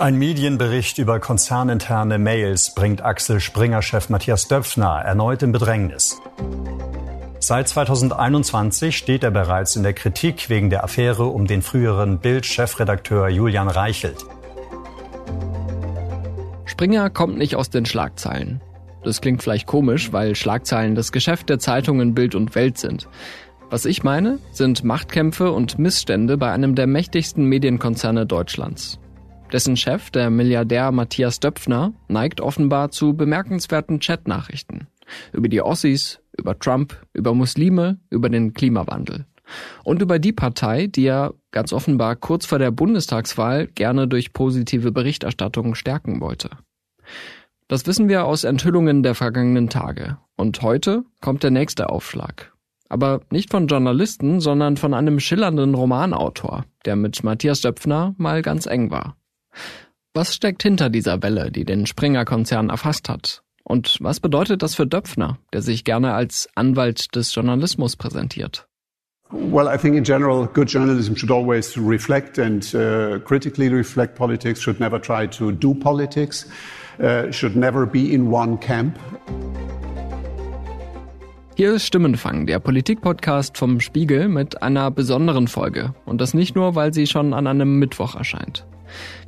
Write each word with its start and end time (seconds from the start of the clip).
Ein 0.00 0.16
Medienbericht 0.16 0.96
über 0.96 1.20
konzerninterne 1.20 2.18
Mails 2.18 2.74
bringt 2.74 3.04
Axel 3.04 3.38
Springer-Chef 3.38 4.08
Matthias 4.08 4.48
Döpfner 4.48 5.02
erneut 5.04 5.42
in 5.42 5.52
Bedrängnis. 5.52 6.18
Seit 7.38 7.68
2021 7.68 8.96
steht 8.96 9.22
er 9.24 9.30
bereits 9.30 9.76
in 9.76 9.82
der 9.82 9.92
Kritik 9.92 10.48
wegen 10.48 10.70
der 10.70 10.84
Affäre 10.84 11.26
um 11.26 11.46
den 11.46 11.60
früheren 11.60 12.18
Bild-Chefredakteur 12.18 13.28
Julian 13.28 13.68
Reichelt. 13.68 14.24
Springer 16.64 17.10
kommt 17.10 17.36
nicht 17.36 17.56
aus 17.56 17.68
den 17.68 17.84
Schlagzeilen. 17.84 18.62
Das 19.04 19.20
klingt 19.20 19.42
vielleicht 19.42 19.66
komisch, 19.66 20.14
weil 20.14 20.34
Schlagzeilen 20.34 20.94
das 20.94 21.12
Geschäft 21.12 21.50
der 21.50 21.58
Zeitungen 21.58 22.14
Bild 22.14 22.34
und 22.34 22.54
Welt 22.54 22.78
sind. 22.78 23.06
Was 23.68 23.84
ich 23.84 24.02
meine, 24.02 24.38
sind 24.50 24.82
Machtkämpfe 24.82 25.52
und 25.52 25.78
Missstände 25.78 26.38
bei 26.38 26.50
einem 26.50 26.74
der 26.74 26.86
mächtigsten 26.86 27.44
Medienkonzerne 27.44 28.24
Deutschlands. 28.24 28.98
Dessen 29.52 29.76
Chef, 29.76 30.10
der 30.10 30.30
Milliardär 30.30 30.92
Matthias 30.92 31.40
Döpfner, 31.40 31.92
neigt 32.06 32.40
offenbar 32.40 32.90
zu 32.90 33.14
bemerkenswerten 33.14 33.98
Chatnachrichten. 33.98 34.86
Über 35.32 35.48
die 35.48 35.60
Ossis, 35.60 36.20
über 36.38 36.56
Trump, 36.56 36.96
über 37.12 37.34
Muslime, 37.34 37.98
über 38.10 38.28
den 38.28 38.54
Klimawandel. 38.54 39.26
Und 39.82 40.02
über 40.02 40.20
die 40.20 40.32
Partei, 40.32 40.86
die 40.86 41.06
er 41.06 41.34
ganz 41.50 41.72
offenbar 41.72 42.14
kurz 42.14 42.46
vor 42.46 42.60
der 42.60 42.70
Bundestagswahl 42.70 43.66
gerne 43.66 44.06
durch 44.06 44.32
positive 44.32 44.92
Berichterstattung 44.92 45.74
stärken 45.74 46.20
wollte. 46.20 46.50
Das 47.66 47.86
wissen 47.86 48.08
wir 48.08 48.26
aus 48.26 48.44
Enthüllungen 48.44 49.02
der 49.02 49.16
vergangenen 49.16 49.68
Tage. 49.68 50.18
Und 50.36 50.62
heute 50.62 51.04
kommt 51.20 51.42
der 51.42 51.50
nächste 51.50 51.90
Aufschlag. 51.90 52.52
Aber 52.88 53.20
nicht 53.30 53.50
von 53.50 53.66
Journalisten, 53.66 54.40
sondern 54.40 54.76
von 54.76 54.94
einem 54.94 55.18
schillernden 55.18 55.74
Romanautor, 55.74 56.64
der 56.84 56.94
mit 56.94 57.22
Matthias 57.24 57.60
Döpfner 57.60 58.14
mal 58.16 58.42
ganz 58.42 58.66
eng 58.66 58.90
war. 58.90 59.16
Was 60.14 60.34
steckt 60.34 60.62
hinter 60.62 60.90
dieser 60.90 61.22
Welle, 61.22 61.50
die 61.50 61.64
den 61.64 61.86
Springer-Konzern 61.86 62.70
erfasst 62.70 63.08
hat? 63.08 63.42
Und 63.62 63.98
was 64.00 64.18
bedeutet 64.18 64.62
das 64.62 64.74
für 64.74 64.86
Döpfner, 64.86 65.38
der 65.52 65.62
sich 65.62 65.84
gerne 65.84 66.14
als 66.14 66.48
Anwalt 66.56 67.14
des 67.14 67.34
Journalismus 67.34 67.96
präsentiert? 67.96 68.66
Well, 69.30 69.68
I 69.72 69.78
think 69.78 69.94
in 69.94 70.02
general, 70.02 70.48
good 70.52 70.68
journalism 70.68 71.14
should 71.14 71.30
always 71.30 71.78
reflect 71.78 72.40
and 72.40 72.64
uh, 72.74 73.20
critically 73.20 73.68
reflect 73.68 74.16
politics, 74.16 74.60
should 74.60 74.80
never 74.80 75.00
try 75.00 75.28
to 75.28 75.52
do 75.52 75.72
politics, 75.72 76.48
uh, 76.98 77.30
should 77.30 77.54
never 77.54 77.86
be 77.86 78.12
in 78.12 78.32
one 78.32 78.58
camp. 78.58 78.98
Hier 81.54 81.74
ist 81.74 81.86
Stimmenfang, 81.86 82.46
der 82.46 82.58
Politik-Podcast 82.58 83.56
vom 83.58 83.80
Spiegel 83.80 84.28
mit 84.28 84.62
einer 84.62 84.90
besonderen 84.90 85.46
Folge. 85.46 85.94
Und 86.06 86.20
das 86.20 86.34
nicht 86.34 86.56
nur, 86.56 86.74
weil 86.74 86.92
sie 86.92 87.06
schon 87.06 87.32
an 87.32 87.46
einem 87.46 87.78
Mittwoch 87.78 88.16
erscheint. 88.16 88.66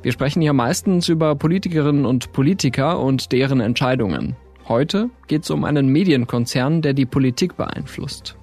Wir 0.01 0.11
sprechen 0.11 0.41
hier 0.41 0.53
meistens 0.53 1.09
über 1.09 1.35
Politikerinnen 1.35 2.05
und 2.05 2.31
Politiker 2.33 2.99
und 2.99 3.31
deren 3.31 3.59
Entscheidungen. 3.59 4.35
Heute 4.67 5.09
geht 5.27 5.43
es 5.43 5.49
um 5.49 5.63
einen 5.65 5.87
Medienkonzern, 5.87 6.81
der 6.81 6.93
die 6.93 7.05
Politik 7.05 7.57
beeinflusst. 7.57 8.37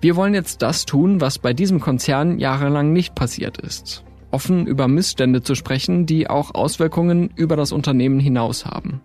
Wir 0.00 0.16
wollen 0.16 0.34
jetzt 0.34 0.62
das 0.62 0.86
tun, 0.86 1.20
was 1.20 1.38
bei 1.38 1.52
diesem 1.52 1.80
Konzern 1.80 2.38
jahrelang 2.38 2.92
nicht 2.92 3.14
passiert 3.14 3.58
ist. 3.58 4.04
Offen 4.32 4.66
über 4.66 4.88
Missstände 4.88 5.42
zu 5.42 5.54
sprechen, 5.54 6.06
die 6.06 6.28
auch 6.28 6.54
Auswirkungen 6.54 7.30
über 7.36 7.54
das 7.54 7.70
Unternehmen 7.70 8.18
hinaus 8.18 8.64
haben. 8.66 9.00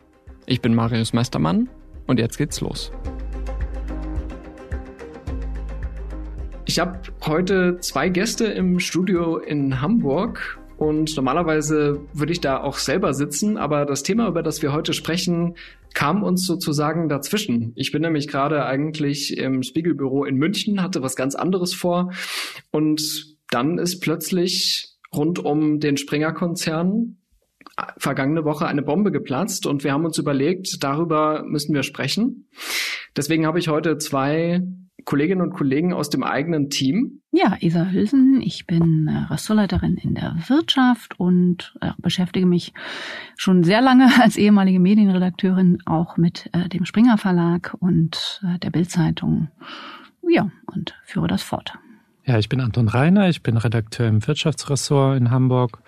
Ich 0.45 0.61
bin 0.61 0.73
Marius 0.73 1.13
Meistermann 1.13 1.69
und 2.08 2.19
jetzt 2.19 2.38
geht's 2.38 2.61
los. 2.61 2.91
Ich 6.66 6.80
habe 6.80 7.00
heute 7.25 7.80
zwei 7.80 8.09
Gäste 8.09 8.45
im 8.45 8.80
Studio 8.80 9.38
in 9.38 9.81
Hamburg 9.81 10.59
und 10.78 11.16
normalerweise 11.16 12.02
würde 12.14 12.31
ich 12.31 12.42
da 12.42 12.61
auch 12.61 12.78
selber 12.78 13.14
sitzen, 13.14 13.58
aber 13.58 13.86
das 13.86 14.03
Thema, 14.03 14.28
über 14.28 14.44
das 14.44 14.62
wir 14.62 14.74
heute 14.74 14.94
sprechen, 14.94 15.56
kam 15.94 16.22
uns 16.22 16.46
sozusagen 16.46 17.09
dazwischen. 17.09 17.74
Ich 17.75 17.91
bin 17.91 18.03
nämlich 18.03 18.28
gerade 18.28 18.66
eigentlich 18.66 19.38
im 19.38 19.63
Spiegelbüro 19.63 20.24
in 20.24 20.35
München, 20.35 20.84
hatte 20.84 21.01
was 21.01 21.16
ganz 21.16 21.34
anderes 21.34 21.74
vor 21.74 22.12
und 22.72 23.01
dann 23.50 23.79
ist 23.79 24.01
plötzlich 24.01 24.97
rund 25.13 25.40
um 25.40 25.79
den 25.79 25.97
Springer-Konzern 25.97 27.18
vergangene 27.97 28.44
Woche 28.44 28.68
eine 28.68 28.81
Bombe 28.81 29.12
geplatzt 29.12 29.66
und 29.66 29.84
wir 29.84 29.94
haben 29.94 30.06
uns 30.06 30.18
überlegt, 30.18 30.84
darüber 30.84 31.44
müssen 31.44 31.74
wir 31.74 31.84
sprechen. 31.84 32.50
Deswegen 33.16 33.46
habe 33.46 33.59
ich 33.59 33.68
heute 33.68 33.97
zwei 33.97 34.62
Kolleginnen 35.06 35.41
und 35.41 35.53
Kollegen 35.53 35.94
aus 35.94 36.09
dem 36.09 36.24
eigenen 36.24 36.69
Team. 36.69 37.22
Ja, 37.31 37.56
Isa 37.59 37.85
Hülsen. 37.85 38.41
Ich 38.41 38.66
bin 38.66 39.08
äh, 39.08 39.31
Ressortleiterin 39.31 39.96
in 39.96 40.16
der 40.16 40.35
Wirtschaft 40.47 41.19
und 41.19 41.75
äh, 41.81 41.91
beschäftige 42.00 42.46
mich 42.46 42.74
schon 43.36 43.63
sehr 43.63 43.81
lange 43.81 44.09
als 44.22 44.38
ehemalige 44.38 44.80
Medienredakteurin 44.80 45.80
auch 45.86 46.18
mit 46.18 46.50
äh, 46.53 46.68
dem 46.69 46.86
Springer 46.86 47.18
Verlag 47.18 47.75
und 47.80 48.41
äh, 48.44 48.59
der 48.59 48.69
Bildzeitung. 48.72 49.50
Ja, 50.28 50.52
und 50.66 50.96
führe 51.03 51.28
das 51.28 51.44
fort. 51.44 51.74
Ja, 52.25 52.38
ich 52.38 52.50
bin 52.50 52.59
Anton 52.59 52.90
Reiner. 52.90 53.30
Ich 53.30 53.41
bin 53.41 53.56
Redakteur 53.56 54.07
im 54.07 54.25
Wirtschaftsressort 54.28 55.18
in 55.18 55.31
Hamburg 55.31 55.81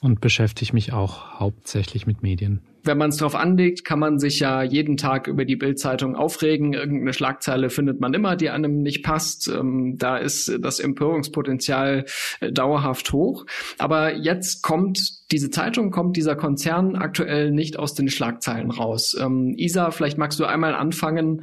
und 0.00 0.20
beschäftige 0.20 0.74
mich 0.74 0.92
auch 0.92 1.40
hauptsächlich 1.40 2.06
mit 2.06 2.22
Medien 2.22 2.60
wenn 2.84 2.98
man 2.98 3.10
es 3.10 3.16
drauf 3.18 3.34
anlegt, 3.34 3.84
kann 3.84 3.98
man 3.98 4.18
sich 4.18 4.40
ja 4.40 4.62
jeden 4.62 4.96
Tag 4.96 5.26
über 5.26 5.44
die 5.44 5.56
Bildzeitung 5.56 6.16
aufregen. 6.16 6.72
Irgendeine 6.72 7.12
Schlagzeile 7.12 7.70
findet 7.70 8.00
man 8.00 8.14
immer, 8.14 8.36
die 8.36 8.50
einem 8.50 8.82
nicht 8.82 9.02
passt. 9.02 9.48
Ähm, 9.48 9.96
da 9.98 10.16
ist 10.16 10.58
das 10.60 10.80
Empörungspotenzial 10.80 12.04
äh, 12.40 12.52
dauerhaft 12.52 13.12
hoch. 13.12 13.46
Aber 13.78 14.14
jetzt 14.14 14.62
kommt 14.62 15.00
diese 15.30 15.50
Zeitung, 15.50 15.90
kommt 15.90 16.16
dieser 16.16 16.36
Konzern 16.36 16.96
aktuell 16.96 17.50
nicht 17.50 17.78
aus 17.78 17.94
den 17.94 18.08
Schlagzeilen 18.08 18.70
raus. 18.70 19.16
Ähm, 19.20 19.54
Isa, 19.56 19.90
vielleicht 19.90 20.18
magst 20.18 20.40
du 20.40 20.44
einmal 20.44 20.74
anfangen. 20.74 21.42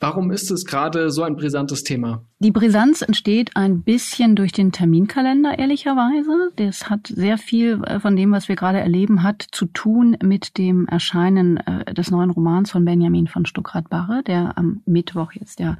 Warum 0.00 0.32
ist 0.32 0.50
es 0.50 0.64
gerade 0.64 1.10
so 1.10 1.22
ein 1.22 1.36
brisantes 1.36 1.84
Thema? 1.84 2.24
Die 2.42 2.50
Brisanz 2.50 3.02
entsteht 3.02 3.56
ein 3.56 3.82
bisschen 3.82 4.34
durch 4.34 4.50
den 4.50 4.72
Terminkalender, 4.72 5.60
ehrlicherweise. 5.60 6.50
Das 6.56 6.90
hat 6.90 7.06
sehr 7.06 7.38
viel 7.38 7.80
äh, 7.84 8.00
von 8.00 8.16
dem, 8.16 8.32
was 8.32 8.48
wir 8.48 8.56
gerade 8.56 8.80
erleben, 8.80 9.22
hat 9.22 9.46
zu 9.52 9.66
tun 9.66 10.16
mit 10.20 10.58
dem 10.58 10.88
Erscheinen 10.88 11.58
äh, 11.58 11.94
des 11.94 12.10
neuen 12.10 12.30
Romans 12.30 12.72
von 12.72 12.84
Benjamin 12.84 13.28
von 13.28 13.46
Stuckrad-Barre, 13.46 14.24
der 14.24 14.58
am 14.58 14.82
Mittwoch 14.86 15.30
jetzt 15.34 15.60
ja 15.60 15.78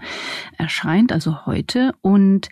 erscheint, 0.56 1.10
also 1.10 1.46
heute. 1.46 1.96
Und 2.00 2.48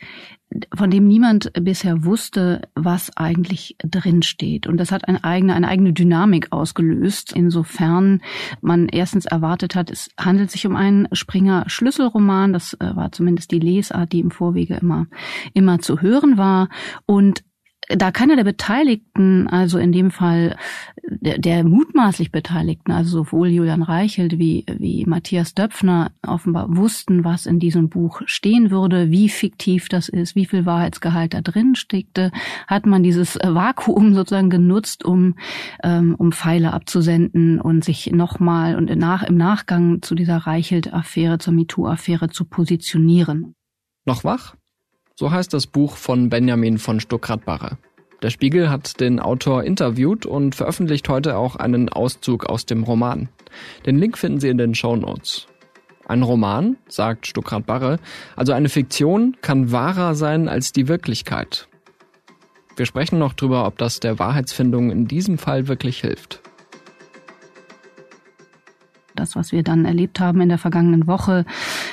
von 0.74 0.90
dem 0.90 1.06
niemand 1.06 1.52
bisher 1.52 2.04
wusste, 2.04 2.62
was 2.74 3.16
eigentlich 3.16 3.76
drin 3.78 4.22
steht. 4.22 4.66
Und 4.66 4.78
das 4.78 4.90
hat 4.90 5.06
eine 5.06 5.22
eigene, 5.22 5.54
eine 5.54 5.68
eigene 5.68 5.92
Dynamik 5.92 6.48
ausgelöst, 6.50 7.32
insofern 7.32 8.20
man 8.60 8.88
erstens 8.88 9.26
erwartet 9.26 9.76
hat, 9.76 9.90
es 9.90 10.10
handelt 10.18 10.50
sich 10.50 10.66
um 10.66 10.74
einen 10.74 11.06
Springer 11.12 11.64
Schlüsselroman. 11.68 12.52
Das 12.52 12.74
äh, 12.74 12.96
war 12.96 13.12
zumindest 13.12 13.52
die 13.52 13.60
Lesart, 13.60 13.99
die 14.06 14.20
im 14.20 14.30
Vorwege 14.30 14.76
immer, 14.76 15.06
immer 15.54 15.78
zu 15.80 16.00
hören 16.00 16.38
war. 16.38 16.68
Und 17.06 17.42
da 17.96 18.12
keiner 18.12 18.36
der 18.36 18.44
Beteiligten, 18.44 19.48
also 19.48 19.78
in 19.78 19.92
dem 19.92 20.10
Fall 20.10 20.56
der, 21.08 21.38
der 21.38 21.64
mutmaßlich 21.64 22.30
Beteiligten, 22.30 22.92
also 22.92 23.24
sowohl 23.24 23.48
Julian 23.48 23.82
Reichelt 23.82 24.38
wie, 24.38 24.64
wie 24.78 25.04
Matthias 25.06 25.54
Döpfner 25.54 26.12
offenbar 26.24 26.76
wussten, 26.76 27.24
was 27.24 27.46
in 27.46 27.58
diesem 27.58 27.88
Buch 27.88 28.22
stehen 28.26 28.70
würde, 28.70 29.10
wie 29.10 29.28
fiktiv 29.28 29.88
das 29.88 30.08
ist, 30.08 30.36
wie 30.36 30.46
viel 30.46 30.66
Wahrheitsgehalt 30.66 31.34
da 31.34 31.40
drin 31.40 31.74
steckte, 31.74 32.30
hat 32.68 32.86
man 32.86 33.02
dieses 33.02 33.36
Vakuum 33.42 34.14
sozusagen 34.14 34.50
genutzt, 34.50 35.04
um, 35.04 35.34
ähm, 35.82 36.14
um 36.16 36.32
Pfeile 36.32 36.72
abzusenden 36.72 37.60
und 37.60 37.84
sich 37.84 38.12
nochmal 38.12 38.76
und 38.76 38.94
nach, 38.96 39.24
im 39.24 39.36
Nachgang 39.36 40.02
zu 40.02 40.14
dieser 40.14 40.36
Reichelt-Affäre, 40.36 41.38
zur 41.38 41.54
MeToo-Affäre 41.54 42.28
zu 42.28 42.44
positionieren. 42.44 43.54
Noch 44.10 44.24
wach? 44.24 44.56
So 45.14 45.30
heißt 45.30 45.54
das 45.54 45.68
Buch 45.68 45.94
von 45.94 46.30
Benjamin 46.30 46.78
von 46.78 46.98
Stuckrad-Barre. 46.98 47.78
Der 48.24 48.30
Spiegel 48.30 48.68
hat 48.68 48.98
den 48.98 49.20
Autor 49.20 49.62
interviewt 49.62 50.26
und 50.26 50.56
veröffentlicht 50.56 51.08
heute 51.08 51.36
auch 51.36 51.54
einen 51.54 51.88
Auszug 51.88 52.46
aus 52.46 52.66
dem 52.66 52.82
Roman. 52.82 53.28
Den 53.86 53.98
Link 53.98 54.18
finden 54.18 54.40
Sie 54.40 54.48
in 54.48 54.58
den 54.58 54.74
Show 54.74 54.96
Notes. 54.96 55.46
Ein 56.08 56.24
Roman, 56.24 56.76
sagt 56.88 57.28
Stuckrad-Barre, 57.28 58.00
also 58.34 58.52
eine 58.52 58.68
Fiktion, 58.68 59.36
kann 59.42 59.70
wahrer 59.70 60.16
sein 60.16 60.48
als 60.48 60.72
die 60.72 60.88
Wirklichkeit. 60.88 61.68
Wir 62.74 62.86
sprechen 62.86 63.20
noch 63.20 63.34
drüber, 63.34 63.64
ob 63.64 63.78
das 63.78 64.00
der 64.00 64.18
Wahrheitsfindung 64.18 64.90
in 64.90 65.06
diesem 65.06 65.38
Fall 65.38 65.68
wirklich 65.68 66.00
hilft 66.00 66.42
das, 69.20 69.36
was 69.36 69.52
wir 69.52 69.62
dann 69.62 69.84
erlebt 69.84 70.18
haben 70.18 70.40
in 70.40 70.48
der 70.48 70.58
vergangenen 70.58 71.06
Woche, 71.06 71.44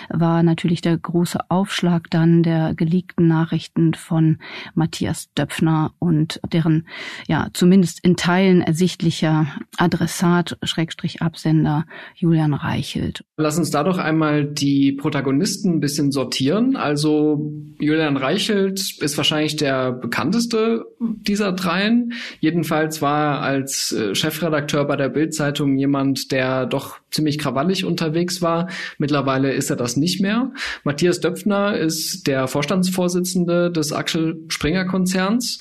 war 0.09 0.43
natürlich 0.43 0.81
der 0.81 0.97
große 0.97 1.39
Aufschlag 1.49 2.09
dann 2.09 2.43
der 2.43 2.73
geleakten 2.75 3.27
Nachrichten 3.27 3.93
von 3.93 4.37
Matthias 4.73 5.29
Döpfner 5.35 5.93
und 5.99 6.39
deren 6.51 6.87
ja 7.27 7.47
zumindest 7.53 8.03
in 8.03 8.15
Teilen 8.15 8.61
ersichtlicher 8.61 9.47
Adressat 9.77 10.57
Schrägstrich 10.63 11.21
Absender 11.21 11.85
Julian 12.15 12.53
Reichelt. 12.53 13.23
Lass 13.37 13.57
uns 13.57 13.69
da 13.71 13.83
doch 13.83 13.97
einmal 13.97 14.45
die 14.45 14.93
Protagonisten 14.93 15.75
ein 15.75 15.79
bisschen 15.79 16.11
sortieren. 16.11 16.75
Also 16.75 17.51
Julian 17.79 18.17
Reichelt 18.17 18.97
ist 18.99 19.17
wahrscheinlich 19.17 19.55
der 19.55 19.91
bekannteste 19.91 20.85
dieser 20.99 21.51
dreien. 21.51 22.13
Jedenfalls 22.39 23.01
war 23.01 23.35
er 23.35 23.41
als 23.41 23.91
äh, 23.91 24.15
Chefredakteur 24.15 24.85
bei 24.85 24.95
der 24.95 25.09
Bildzeitung 25.09 25.77
jemand, 25.77 26.31
der 26.31 26.65
doch 26.65 26.99
ziemlich 27.11 27.37
krawallig 27.37 27.85
unterwegs 27.85 28.41
war. 28.41 28.69
Mittlerweile 28.97 29.51
ist 29.51 29.69
er 29.69 29.75
das 29.75 29.96
nicht 29.97 30.21
mehr. 30.21 30.51
Matthias 30.83 31.19
Döpfner 31.19 31.77
ist 31.77 32.27
der 32.27 32.47
Vorstandsvorsitzende 32.47 33.71
des 33.71 33.91
Axel 33.91 34.43
Springer 34.47 34.85
Konzerns. 34.85 35.59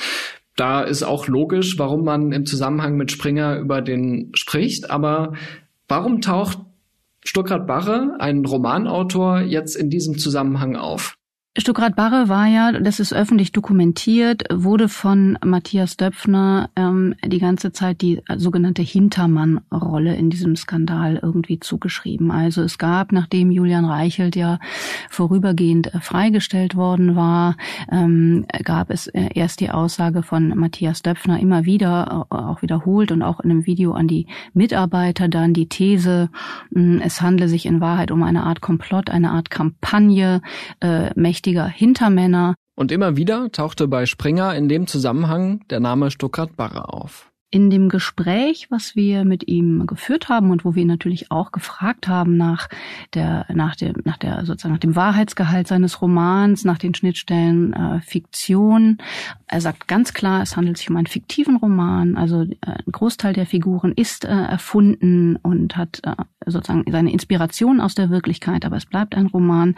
Da 0.56 0.82
ist 0.82 1.02
auch 1.02 1.28
logisch, 1.28 1.78
warum 1.78 2.04
man 2.04 2.32
im 2.32 2.46
Zusammenhang 2.46 2.96
mit 2.96 3.12
Springer 3.12 3.58
über 3.58 3.82
den 3.82 4.30
spricht. 4.34 4.90
Aber 4.90 5.34
warum 5.88 6.20
taucht 6.20 6.58
Stuckrad 7.24 7.66
Barre, 7.66 8.16
ein 8.18 8.44
Romanautor, 8.44 9.40
jetzt 9.40 9.76
in 9.76 9.90
diesem 9.90 10.18
Zusammenhang 10.18 10.76
auf? 10.76 11.15
Stuckrad 11.58 11.96
Barre 11.96 12.28
war 12.28 12.46
ja, 12.46 12.72
das 12.72 13.00
ist 13.00 13.14
öffentlich 13.14 13.50
dokumentiert, 13.50 14.44
wurde 14.52 14.90
von 14.90 15.38
Matthias 15.42 15.96
Döpfner 15.96 16.68
ähm, 16.76 17.14
die 17.24 17.38
ganze 17.38 17.72
Zeit 17.72 18.02
die 18.02 18.20
sogenannte 18.36 18.82
Hintermann-Rolle 18.82 20.14
in 20.16 20.28
diesem 20.28 20.54
Skandal 20.56 21.18
irgendwie 21.22 21.58
zugeschrieben. 21.58 22.30
Also 22.30 22.60
es 22.60 22.76
gab, 22.76 23.10
nachdem 23.10 23.50
Julian 23.50 23.86
Reichelt 23.86 24.36
ja 24.36 24.58
vorübergehend 25.08 25.94
äh, 25.94 26.00
freigestellt 26.00 26.76
worden 26.76 27.16
war, 27.16 27.56
ähm, 27.90 28.44
gab 28.62 28.90
es 28.90 29.06
äh, 29.06 29.30
erst 29.34 29.60
die 29.60 29.70
Aussage 29.70 30.22
von 30.22 30.48
Matthias 30.58 31.00
Döpfner 31.00 31.40
immer 31.40 31.64
wieder, 31.64 32.26
äh, 32.30 32.34
auch 32.34 32.60
wiederholt 32.60 33.12
und 33.12 33.22
auch 33.22 33.40
in 33.40 33.50
einem 33.50 33.64
Video 33.64 33.92
an 33.92 34.08
die 34.08 34.26
Mitarbeiter 34.52 35.28
dann 35.28 35.54
die 35.54 35.70
These, 35.70 36.28
es 37.00 37.22
handle 37.22 37.48
sich 37.48 37.64
in 37.64 37.80
Wahrheit 37.80 38.10
um 38.10 38.22
eine 38.22 38.42
Art 38.42 38.60
Komplott, 38.60 39.08
eine 39.08 39.30
Art 39.30 39.50
Kampagne, 39.50 40.42
äh, 40.80 41.10
mächtiger 41.46 41.68
Hintermänner. 41.68 42.54
Und 42.74 42.90
immer 42.90 43.16
wieder 43.16 43.50
tauchte 43.52 43.86
bei 43.88 44.06
Springer 44.06 44.54
in 44.54 44.68
dem 44.68 44.86
Zusammenhang 44.86 45.60
der 45.70 45.80
Name 45.80 46.10
Stuttgart 46.10 46.56
Barre 46.56 46.92
auf 46.92 47.30
in 47.48 47.70
dem 47.70 47.88
Gespräch, 47.88 48.66
was 48.70 48.96
wir 48.96 49.24
mit 49.24 49.46
ihm 49.46 49.86
geführt 49.86 50.28
haben 50.28 50.50
und 50.50 50.64
wo 50.64 50.74
wir 50.74 50.82
ihn 50.82 50.88
natürlich 50.88 51.30
auch 51.30 51.52
gefragt 51.52 52.08
haben 52.08 52.36
nach 52.36 52.68
der, 53.14 53.46
nach 53.54 53.76
dem, 53.76 53.94
nach 54.04 54.16
der, 54.16 54.44
sozusagen 54.44 54.74
nach 54.74 54.80
dem 54.80 54.96
Wahrheitsgehalt 54.96 55.68
seines 55.68 56.02
Romans, 56.02 56.64
nach 56.64 56.78
den 56.78 56.92
Schnittstellen 56.94 57.72
äh, 57.72 58.00
Fiktion. 58.00 58.98
Er 59.46 59.60
sagt 59.60 59.86
ganz 59.86 60.12
klar, 60.12 60.42
es 60.42 60.56
handelt 60.56 60.76
sich 60.76 60.90
um 60.90 60.96
einen 60.96 61.06
fiktiven 61.06 61.56
Roman. 61.56 62.16
Also 62.16 62.42
äh, 62.42 62.56
ein 62.62 62.92
Großteil 62.92 63.32
der 63.32 63.46
Figuren 63.46 63.92
ist 63.92 64.24
äh, 64.24 64.28
erfunden 64.28 65.36
und 65.36 65.76
hat 65.76 66.00
äh, 66.02 66.14
sozusagen 66.46 66.84
seine 66.90 67.12
Inspiration 67.12 67.80
aus 67.80 67.94
der 67.94 68.10
Wirklichkeit, 68.10 68.64
aber 68.64 68.76
es 68.76 68.86
bleibt 68.86 69.14
ein 69.14 69.26
Roman. 69.26 69.76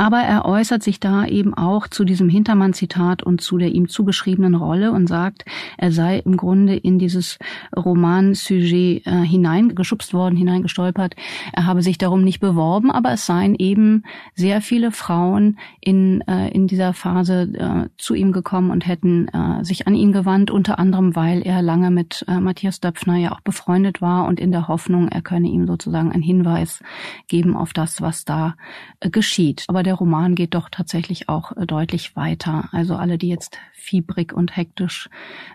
Aber 0.00 0.20
er 0.20 0.46
äußert 0.46 0.82
sich 0.82 0.98
da 0.98 1.26
eben 1.26 1.52
auch 1.52 1.86
zu 1.86 2.04
diesem 2.04 2.30
Hintermann-Zitat 2.30 3.22
und 3.22 3.42
zu 3.42 3.58
der 3.58 3.68
ihm 3.68 3.86
zugeschriebenen 3.86 4.54
Rolle 4.54 4.92
und 4.92 5.08
sagt, 5.08 5.44
er 5.76 5.92
sei 5.92 6.20
im 6.20 6.38
Grunde 6.38 6.74
in 6.74 6.98
dieses 6.98 7.38
Roman-Sujet 7.76 9.06
äh, 9.06 9.10
hineingeschubst 9.20 10.14
worden, 10.14 10.36
hineingestolpert. 10.36 11.16
Er 11.52 11.66
habe 11.66 11.82
sich 11.82 11.98
darum 11.98 12.24
nicht 12.24 12.40
beworben, 12.40 12.90
aber 12.90 13.12
es 13.12 13.26
seien 13.26 13.54
eben 13.54 14.04
sehr 14.34 14.62
viele 14.62 14.90
Frauen 14.90 15.58
in, 15.82 16.22
äh, 16.22 16.48
in 16.48 16.66
dieser 16.66 16.94
Phase 16.94 17.42
äh, 17.52 17.90
zu 17.98 18.14
ihm 18.14 18.32
gekommen 18.32 18.70
und 18.70 18.86
hätten 18.86 19.28
äh, 19.28 19.62
sich 19.66 19.86
an 19.86 19.94
ihn 19.94 20.12
gewandt, 20.12 20.50
unter 20.50 20.78
anderem, 20.78 21.14
weil 21.14 21.42
er 21.42 21.60
lange 21.60 21.90
mit 21.90 22.24
äh, 22.26 22.40
Matthias 22.40 22.80
Döpfner 22.80 23.16
ja 23.16 23.32
auch 23.32 23.42
befreundet 23.42 24.00
war 24.00 24.26
und 24.28 24.40
in 24.40 24.50
der 24.50 24.66
Hoffnung, 24.66 25.08
er 25.08 25.20
könne 25.20 25.48
ihm 25.48 25.66
sozusagen 25.66 26.10
einen 26.10 26.22
Hinweis 26.22 26.82
geben 27.28 27.54
auf 27.54 27.74
das, 27.74 28.00
was 28.00 28.24
da 28.24 28.56
äh, 29.00 29.10
geschieht. 29.10 29.66
Aber 29.68 29.89
der 29.90 29.96
Roman 29.96 30.36
geht 30.36 30.54
doch 30.54 30.68
tatsächlich 30.70 31.28
auch 31.28 31.50
äh, 31.56 31.66
deutlich 31.66 32.14
weiter. 32.14 32.68
Also 32.70 32.94
alle, 32.94 33.18
die 33.18 33.28
jetzt 33.28 33.58
fiebrig 33.72 34.32
und 34.32 34.56
hektisch 34.56 35.08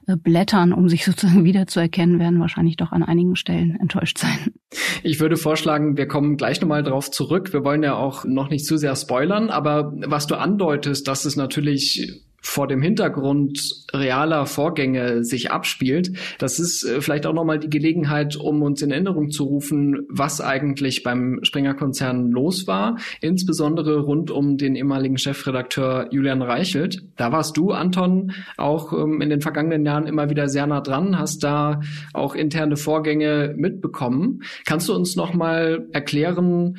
äh, 0.08 0.18
blättern, 0.18 0.74
um 0.74 0.90
sich 0.90 1.06
sozusagen 1.06 1.46
wiederzuerkennen, 1.46 2.20
werden 2.20 2.42
wahrscheinlich 2.42 2.76
doch 2.76 2.92
an 2.92 3.02
einigen 3.02 3.38
Stellen 3.38 3.78
enttäuscht 3.80 4.18
sein. 4.18 4.54
Ich 5.04 5.22
würde 5.22 5.38
vorschlagen, 5.38 5.96
wir 5.96 6.10
kommen 6.10 6.36
gleich 6.36 6.60
nochmal 6.60 6.84
drauf 6.84 7.12
zurück. 7.12 7.54
Wir 7.54 7.64
wollen 7.64 7.82
ja 7.82 7.96
auch 7.96 8.26
noch 8.26 8.50
nicht 8.50 8.66
zu 8.66 8.76
sehr 8.76 8.94
spoilern, 8.98 9.50
aber 9.50 9.94
was 10.06 10.28
du 10.28 10.36
andeutest, 10.36 11.08
dass 11.08 11.24
es 11.24 11.38
natürlich 11.38 12.25
vor 12.46 12.68
dem 12.68 12.82
Hintergrund 12.82 13.60
realer 13.92 14.46
Vorgänge 14.46 15.24
sich 15.24 15.52
abspielt. 15.52 16.12
Das 16.38 16.60
ist 16.60 16.84
äh, 16.84 17.02
vielleicht 17.02 17.26
auch 17.26 17.34
nochmal 17.34 17.60
die 17.60 17.70
Gelegenheit, 17.70 18.36
um 18.36 18.62
uns 18.62 18.82
in 18.82 18.92
Erinnerung 18.92 19.32
zu 19.32 19.46
rufen, 19.46 20.06
was 20.10 20.42
eigentlich 20.42 21.02
beim 21.04 21.40
Springer-Konzern 21.42 22.30
los 22.30 22.68
war, 22.68 22.98
insbesondere 23.20 24.00
rund 24.00 24.30
um 24.30 24.58
den 24.58 24.76
ehemaligen 24.76 25.18
Chefredakteur 25.18 26.08
Julian 26.12 26.44
Reichelt. 26.44 27.02
Da 27.18 27.32
warst 27.32 27.58
du, 27.58 27.72
Anton, 27.72 28.32
auch 28.58 28.94
ähm, 28.94 29.22
in 29.22 29.30
den 29.30 29.42
vergangenen 29.42 29.84
Jahren 29.84 30.06
immer 30.06 30.30
wieder 30.30 30.48
sehr 30.48 30.68
nah 30.68 30.82
dran, 30.82 31.18
hast 31.18 31.44
da 31.44 31.82
auch 32.14 32.36
interne 32.36 32.78
Vorgänge 32.78 33.56
mitbekommen. 33.58 34.44
Kannst 34.66 34.88
du 34.88 34.94
uns 34.94 35.16
nochmal 35.16 35.88
erklären, 35.94 36.78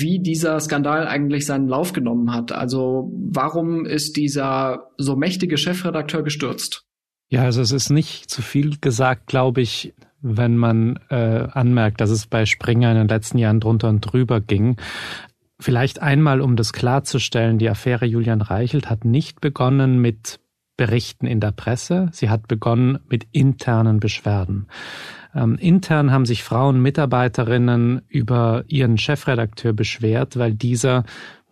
wie 0.00 0.20
dieser 0.20 0.58
Skandal 0.60 1.06
eigentlich 1.06 1.46
seinen 1.46 1.68
Lauf 1.68 1.92
genommen 1.92 2.32
hat. 2.32 2.52
Also 2.52 3.12
warum 3.14 3.86
ist 3.86 4.16
dieser 4.16 4.90
so 4.98 5.16
mächtige 5.16 5.56
Chefredakteur 5.56 6.22
gestürzt? 6.22 6.84
Ja, 7.28 7.42
also 7.42 7.62
es 7.62 7.72
ist 7.72 7.90
nicht 7.90 8.30
zu 8.30 8.42
viel 8.42 8.76
gesagt, 8.80 9.26
glaube 9.26 9.60
ich, 9.60 9.94
wenn 10.20 10.56
man 10.56 10.98
äh, 11.10 11.48
anmerkt, 11.52 12.00
dass 12.00 12.10
es 12.10 12.26
bei 12.26 12.46
Springer 12.46 12.90
in 12.90 12.96
den 12.96 13.08
letzten 13.08 13.38
Jahren 13.38 13.60
drunter 13.60 13.88
und 13.88 14.00
drüber 14.00 14.40
ging. 14.40 14.76
Vielleicht 15.60 16.00
einmal, 16.00 16.40
um 16.40 16.56
das 16.56 16.72
klarzustellen, 16.72 17.58
die 17.58 17.68
Affäre 17.68 18.06
Julian 18.06 18.40
Reichelt 18.40 18.90
hat 18.90 19.04
nicht 19.04 19.40
begonnen 19.40 20.00
mit 20.00 20.40
Berichten 20.76 21.26
in 21.26 21.40
der 21.40 21.52
Presse, 21.52 22.08
sie 22.12 22.30
hat 22.30 22.48
begonnen 22.48 22.98
mit 23.08 23.26
internen 23.32 24.00
Beschwerden. 24.00 24.66
Ähm, 25.34 25.56
intern 25.56 26.12
haben 26.12 26.26
sich 26.26 26.42
Frauen 26.42 26.80
Mitarbeiterinnen 26.80 28.02
über 28.08 28.64
ihren 28.68 28.98
Chefredakteur 28.98 29.72
beschwert, 29.72 30.36
weil 30.36 30.54
dieser 30.54 31.04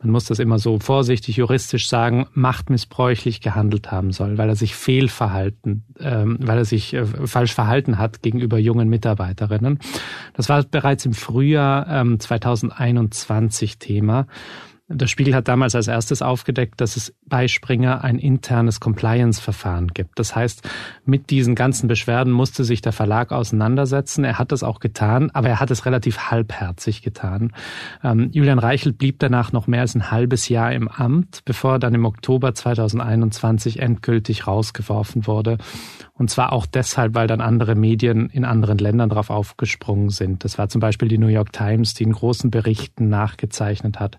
man 0.02 0.10
muss 0.10 0.24
das 0.24 0.40
immer 0.40 0.58
so 0.58 0.80
vorsichtig 0.80 1.36
juristisch 1.36 1.88
sagen, 1.88 2.26
machtmissbräuchlich 2.34 3.40
gehandelt 3.40 3.92
haben 3.92 4.10
soll, 4.10 4.36
weil 4.36 4.48
er 4.48 4.56
sich 4.56 4.74
fehlverhalten, 4.74 5.84
ähm, 6.00 6.38
weil 6.40 6.58
er 6.58 6.64
sich 6.64 6.92
äh, 6.92 7.06
falsch 7.06 7.54
verhalten 7.54 7.98
hat 7.98 8.20
gegenüber 8.20 8.58
jungen 8.58 8.88
Mitarbeiterinnen. 8.88 9.78
Das 10.34 10.48
war 10.48 10.64
bereits 10.64 11.06
im 11.06 11.12
Frühjahr 11.12 11.86
ähm, 11.88 12.18
2021 12.18 13.78
Thema. 13.78 14.26
Der 14.94 15.06
Spiegel 15.06 15.34
hat 15.34 15.48
damals 15.48 15.74
als 15.74 15.88
erstes 15.88 16.20
aufgedeckt, 16.20 16.80
dass 16.80 16.96
es 16.96 17.14
bei 17.26 17.48
Springer 17.48 18.04
ein 18.04 18.18
internes 18.18 18.78
Compliance-Verfahren 18.78 19.88
gibt. 19.88 20.18
Das 20.18 20.36
heißt, 20.36 20.68
mit 21.04 21.30
diesen 21.30 21.54
ganzen 21.54 21.88
Beschwerden 21.88 22.32
musste 22.32 22.64
sich 22.64 22.82
der 22.82 22.92
Verlag 22.92 23.32
auseinandersetzen. 23.32 24.24
Er 24.24 24.38
hat 24.38 24.52
das 24.52 24.62
auch 24.62 24.80
getan, 24.80 25.30
aber 25.32 25.48
er 25.48 25.60
hat 25.60 25.70
es 25.70 25.86
relativ 25.86 26.30
halbherzig 26.30 27.00
getan. 27.00 27.52
Ähm, 28.04 28.28
Julian 28.32 28.58
Reichelt 28.58 28.98
blieb 28.98 29.18
danach 29.18 29.52
noch 29.52 29.66
mehr 29.66 29.80
als 29.80 29.94
ein 29.94 30.10
halbes 30.10 30.48
Jahr 30.48 30.72
im 30.72 30.88
Amt, 30.88 31.40
bevor 31.46 31.72
er 31.72 31.78
dann 31.78 31.94
im 31.94 32.04
Oktober 32.04 32.54
2021 32.54 33.78
endgültig 33.80 34.46
rausgeworfen 34.46 35.26
wurde. 35.26 35.56
Und 36.14 36.28
zwar 36.28 36.52
auch 36.52 36.66
deshalb, 36.66 37.14
weil 37.14 37.26
dann 37.26 37.40
andere 37.40 37.74
Medien 37.74 38.28
in 38.28 38.44
anderen 38.44 38.78
Ländern 38.78 39.08
darauf 39.08 39.30
aufgesprungen 39.30 40.10
sind. 40.10 40.44
Das 40.44 40.58
war 40.58 40.68
zum 40.68 40.80
Beispiel 40.80 41.08
die 41.08 41.18
New 41.18 41.28
York 41.28 41.52
Times, 41.52 41.94
die 41.94 42.04
in 42.04 42.12
großen 42.12 42.50
Berichten 42.50 43.08
nachgezeichnet 43.08 43.98
hat, 43.98 44.18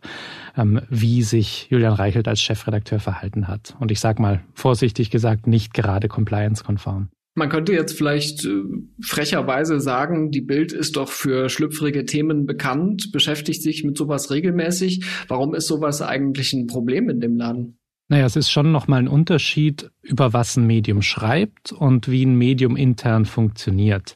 wie 0.89 1.21
sich 1.23 1.67
Julian 1.69 1.93
Reichelt 1.93 2.27
als 2.27 2.41
Chefredakteur 2.41 2.99
verhalten 2.99 3.47
hat. 3.47 3.75
Und 3.79 3.91
ich 3.91 3.99
sage 3.99 4.21
mal 4.21 4.43
vorsichtig 4.53 5.09
gesagt, 5.09 5.47
nicht 5.47 5.73
gerade 5.73 6.07
compliance-konform. 6.07 7.09
Man 7.35 7.49
könnte 7.49 7.73
jetzt 7.73 7.97
vielleicht 7.97 8.45
äh, 8.45 8.61
frecherweise 9.01 9.79
sagen, 9.79 10.29
die 10.29 10.41
Bild 10.41 10.71
ist 10.71 10.97
doch 10.97 11.09
für 11.09 11.49
schlüpfrige 11.49 12.05
Themen 12.05 12.45
bekannt, 12.45 13.11
beschäftigt 13.11 13.63
sich 13.63 13.83
mit 13.83 13.97
sowas 13.97 14.29
regelmäßig. 14.29 15.03
Warum 15.27 15.55
ist 15.55 15.67
sowas 15.67 16.03
eigentlich 16.03 16.53
ein 16.53 16.67
Problem 16.67 17.09
in 17.09 17.19
dem 17.19 17.35
Laden? 17.35 17.79
Naja, 18.09 18.25
es 18.25 18.35
ist 18.35 18.51
schon 18.51 18.71
nochmal 18.71 18.99
ein 18.99 19.07
Unterschied, 19.07 19.89
über 20.03 20.33
was 20.33 20.57
ein 20.57 20.67
Medium 20.67 21.01
schreibt 21.01 21.71
und 21.71 22.11
wie 22.11 22.23
ein 22.23 22.37
Medium 22.37 22.75
intern 22.75 23.25
funktioniert. 23.25 24.15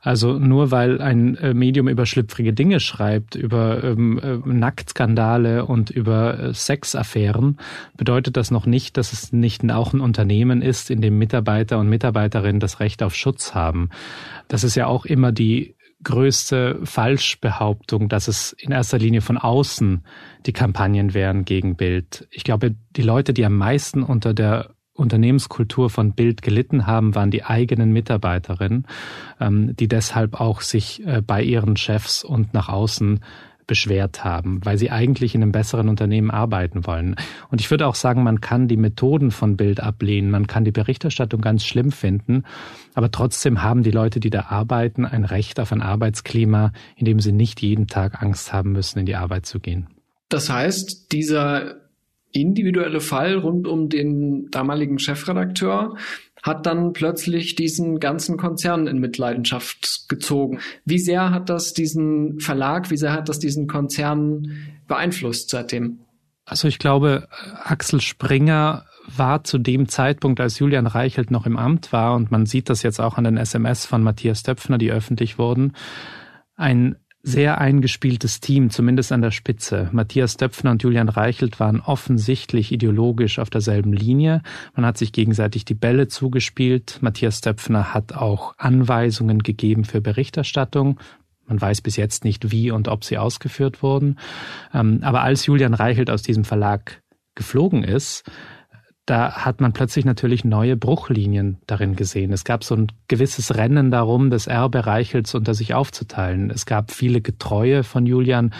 Also 0.00 0.38
nur 0.38 0.70
weil 0.70 1.00
ein 1.00 1.36
äh, 1.36 1.54
Medium 1.54 1.88
über 1.88 2.06
schlüpfrige 2.06 2.52
Dinge 2.52 2.78
schreibt, 2.78 3.34
über 3.34 3.82
ähm, 3.82 4.18
äh, 4.22 4.36
Nacktskandale 4.48 5.66
und 5.66 5.90
über 5.90 6.38
äh, 6.38 6.54
Sexaffären, 6.54 7.58
bedeutet 7.96 8.36
das 8.36 8.50
noch 8.52 8.64
nicht, 8.64 8.96
dass 8.96 9.12
es 9.12 9.32
nicht 9.32 9.68
auch 9.70 9.92
ein 9.92 10.00
Unternehmen 10.00 10.62
ist, 10.62 10.90
in 10.90 11.00
dem 11.00 11.18
Mitarbeiter 11.18 11.78
und 11.78 11.88
Mitarbeiterinnen 11.88 12.60
das 12.60 12.78
Recht 12.78 13.02
auf 13.02 13.14
Schutz 13.14 13.54
haben. 13.54 13.90
Das 14.46 14.62
ist 14.62 14.76
ja 14.76 14.86
auch 14.86 15.04
immer 15.04 15.32
die 15.32 15.74
größte 16.04 16.78
Falschbehauptung, 16.84 18.08
dass 18.08 18.28
es 18.28 18.52
in 18.52 18.70
erster 18.70 18.98
Linie 18.98 19.20
von 19.20 19.36
außen 19.36 20.04
die 20.46 20.52
Kampagnen 20.52 21.12
wären 21.12 21.44
gegen 21.44 21.76
Bild. 21.76 22.28
Ich 22.30 22.44
glaube, 22.44 22.76
die 22.96 23.02
Leute, 23.02 23.32
die 23.32 23.44
am 23.44 23.56
meisten 23.56 24.04
unter 24.04 24.32
der 24.32 24.70
Unternehmenskultur 24.98 25.90
von 25.90 26.12
Bild 26.12 26.42
gelitten 26.42 26.86
haben, 26.86 27.14
waren 27.14 27.30
die 27.30 27.44
eigenen 27.44 27.92
Mitarbeiterinnen, 27.92 28.86
ähm, 29.40 29.76
die 29.76 29.88
deshalb 29.88 30.40
auch 30.40 30.60
sich 30.60 31.06
äh, 31.06 31.22
bei 31.24 31.42
ihren 31.42 31.76
Chefs 31.76 32.24
und 32.24 32.54
nach 32.54 32.68
außen 32.68 33.20
beschwert 33.68 34.24
haben, 34.24 34.64
weil 34.64 34.78
sie 34.78 34.90
eigentlich 34.90 35.36
in 35.36 35.42
einem 35.42 35.52
besseren 35.52 35.88
Unternehmen 35.88 36.30
arbeiten 36.30 36.86
wollen. 36.86 37.14
Und 37.50 37.60
ich 37.60 37.70
würde 37.70 37.86
auch 37.86 37.94
sagen, 37.94 38.24
man 38.24 38.40
kann 38.40 38.66
die 38.66 38.78
Methoden 38.78 39.30
von 39.30 39.56
Bild 39.56 39.80
ablehnen, 39.80 40.30
man 40.30 40.48
kann 40.48 40.64
die 40.64 40.72
Berichterstattung 40.72 41.40
ganz 41.40 41.64
schlimm 41.64 41.92
finden, 41.92 42.44
aber 42.94 43.12
trotzdem 43.12 43.62
haben 43.62 43.84
die 43.84 43.90
Leute, 43.92 44.18
die 44.18 44.30
da 44.30 44.46
arbeiten, 44.48 45.04
ein 45.04 45.24
Recht 45.24 45.60
auf 45.60 45.70
ein 45.70 45.82
Arbeitsklima, 45.82 46.72
in 46.96 47.04
dem 47.04 47.20
sie 47.20 47.32
nicht 47.32 47.60
jeden 47.62 47.86
Tag 47.86 48.22
Angst 48.22 48.52
haben 48.52 48.72
müssen, 48.72 48.98
in 48.98 49.06
die 49.06 49.16
Arbeit 49.16 49.46
zu 49.46 49.60
gehen. 49.60 49.86
Das 50.30 50.50
heißt, 50.50 51.12
dieser 51.12 51.76
individuelle 52.40 53.00
Fall 53.00 53.36
rund 53.36 53.66
um 53.66 53.88
den 53.88 54.48
damaligen 54.50 54.98
Chefredakteur 54.98 55.96
hat 56.42 56.66
dann 56.66 56.92
plötzlich 56.92 57.56
diesen 57.56 57.98
ganzen 57.98 58.36
Konzern 58.36 58.86
in 58.86 58.98
Mitleidenschaft 58.98 60.06
gezogen. 60.08 60.60
Wie 60.84 60.98
sehr 60.98 61.30
hat 61.30 61.48
das 61.48 61.72
diesen 61.72 62.38
Verlag, 62.40 62.90
wie 62.90 62.96
sehr 62.96 63.12
hat 63.12 63.28
das 63.28 63.38
diesen 63.38 63.66
Konzern 63.66 64.48
beeinflusst 64.86 65.50
seitdem? 65.50 66.00
Also 66.44 66.68
ich 66.68 66.78
glaube, 66.78 67.28
Axel 67.64 68.00
Springer 68.00 68.84
war 69.16 69.44
zu 69.44 69.58
dem 69.58 69.88
Zeitpunkt, 69.88 70.40
als 70.40 70.58
Julian 70.58 70.86
Reichelt 70.86 71.30
noch 71.30 71.46
im 71.46 71.56
Amt 71.56 71.92
war, 71.92 72.14
und 72.14 72.30
man 72.30 72.46
sieht 72.46 72.68
das 72.70 72.82
jetzt 72.82 73.00
auch 73.00 73.16
an 73.16 73.24
den 73.24 73.36
SMS 73.36 73.86
von 73.86 74.02
Matthias 74.02 74.42
Döpfner, 74.42 74.78
die 74.78 74.92
öffentlich 74.92 75.38
wurden, 75.38 75.72
ein 76.56 76.96
sehr 77.22 77.58
eingespieltes 77.58 78.40
Team, 78.40 78.70
zumindest 78.70 79.12
an 79.12 79.22
der 79.22 79.32
Spitze. 79.32 79.88
Matthias 79.92 80.36
Döpfner 80.36 80.70
und 80.70 80.82
Julian 80.82 81.08
Reichelt 81.08 81.58
waren 81.60 81.80
offensichtlich 81.80 82.72
ideologisch 82.72 83.38
auf 83.38 83.50
derselben 83.50 83.92
Linie. 83.92 84.42
Man 84.74 84.86
hat 84.86 84.98
sich 84.98 85.12
gegenseitig 85.12 85.64
die 85.64 85.74
Bälle 85.74 86.08
zugespielt. 86.08 86.98
Matthias 87.00 87.40
Döpfner 87.40 87.92
hat 87.92 88.12
auch 88.14 88.54
Anweisungen 88.56 89.42
gegeben 89.42 89.84
für 89.84 90.00
Berichterstattung. 90.00 90.98
Man 91.46 91.60
weiß 91.60 91.80
bis 91.80 91.96
jetzt 91.96 92.24
nicht, 92.24 92.52
wie 92.52 92.70
und 92.70 92.88
ob 92.88 93.04
sie 93.04 93.18
ausgeführt 93.18 93.82
wurden. 93.82 94.18
Ähm, 94.72 95.00
aber 95.02 95.22
als 95.22 95.46
Julian 95.46 95.74
Reichelt 95.74 96.10
aus 96.10 96.22
diesem 96.22 96.44
Verlag 96.44 97.02
geflogen 97.34 97.84
ist, 97.84 98.24
da 99.08 99.32
hat 99.32 99.62
man 99.62 99.72
plötzlich 99.72 100.04
natürlich 100.04 100.44
neue 100.44 100.76
Bruchlinien 100.76 101.56
darin 101.66 101.96
gesehen. 101.96 102.30
Es 102.30 102.44
gab 102.44 102.62
so 102.62 102.74
ein 102.76 102.88
gewisses 103.08 103.56
Rennen 103.56 103.90
darum, 103.90 104.28
das 104.28 104.46
Erbe 104.46 104.84
Reichels 104.84 105.34
unter 105.34 105.54
sich 105.54 105.72
aufzuteilen. 105.72 106.50
Es 106.50 106.66
gab 106.66 106.90
viele 106.90 107.22
Getreue 107.22 107.84
von 107.84 108.04
Julian 108.04 108.52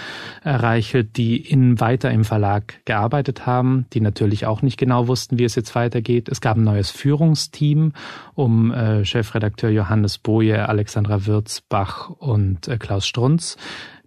äh, 0.45 0.51
Reichelt, 0.51 1.19
die 1.19 1.37
in, 1.37 1.81
weiter 1.81 2.11
im 2.11 2.25
Verlag 2.25 2.83
gearbeitet 2.87 3.45
haben, 3.45 3.85
die 3.93 4.01
natürlich 4.01 4.47
auch 4.47 4.63
nicht 4.63 4.79
genau 4.79 5.07
wussten, 5.07 5.39
wie 5.39 5.45
es 5.45 5.55
jetzt 5.55 5.75
weitergeht. 5.75 6.31
Es 6.31 6.41
gab 6.41 6.57
ein 6.57 6.65
neues 6.65 6.91
Führungsteam 6.91 7.93
um 8.35 8.73
äh, 8.73 9.05
Chefredakteur 9.05 9.69
Johannes 9.69 10.17
Boje, 10.17 10.67
Alexandra 10.67 11.27
Würzbach 11.27 12.09
und 12.09 12.69
äh, 12.69 12.79
Klaus 12.79 13.07
Strunz 13.07 13.59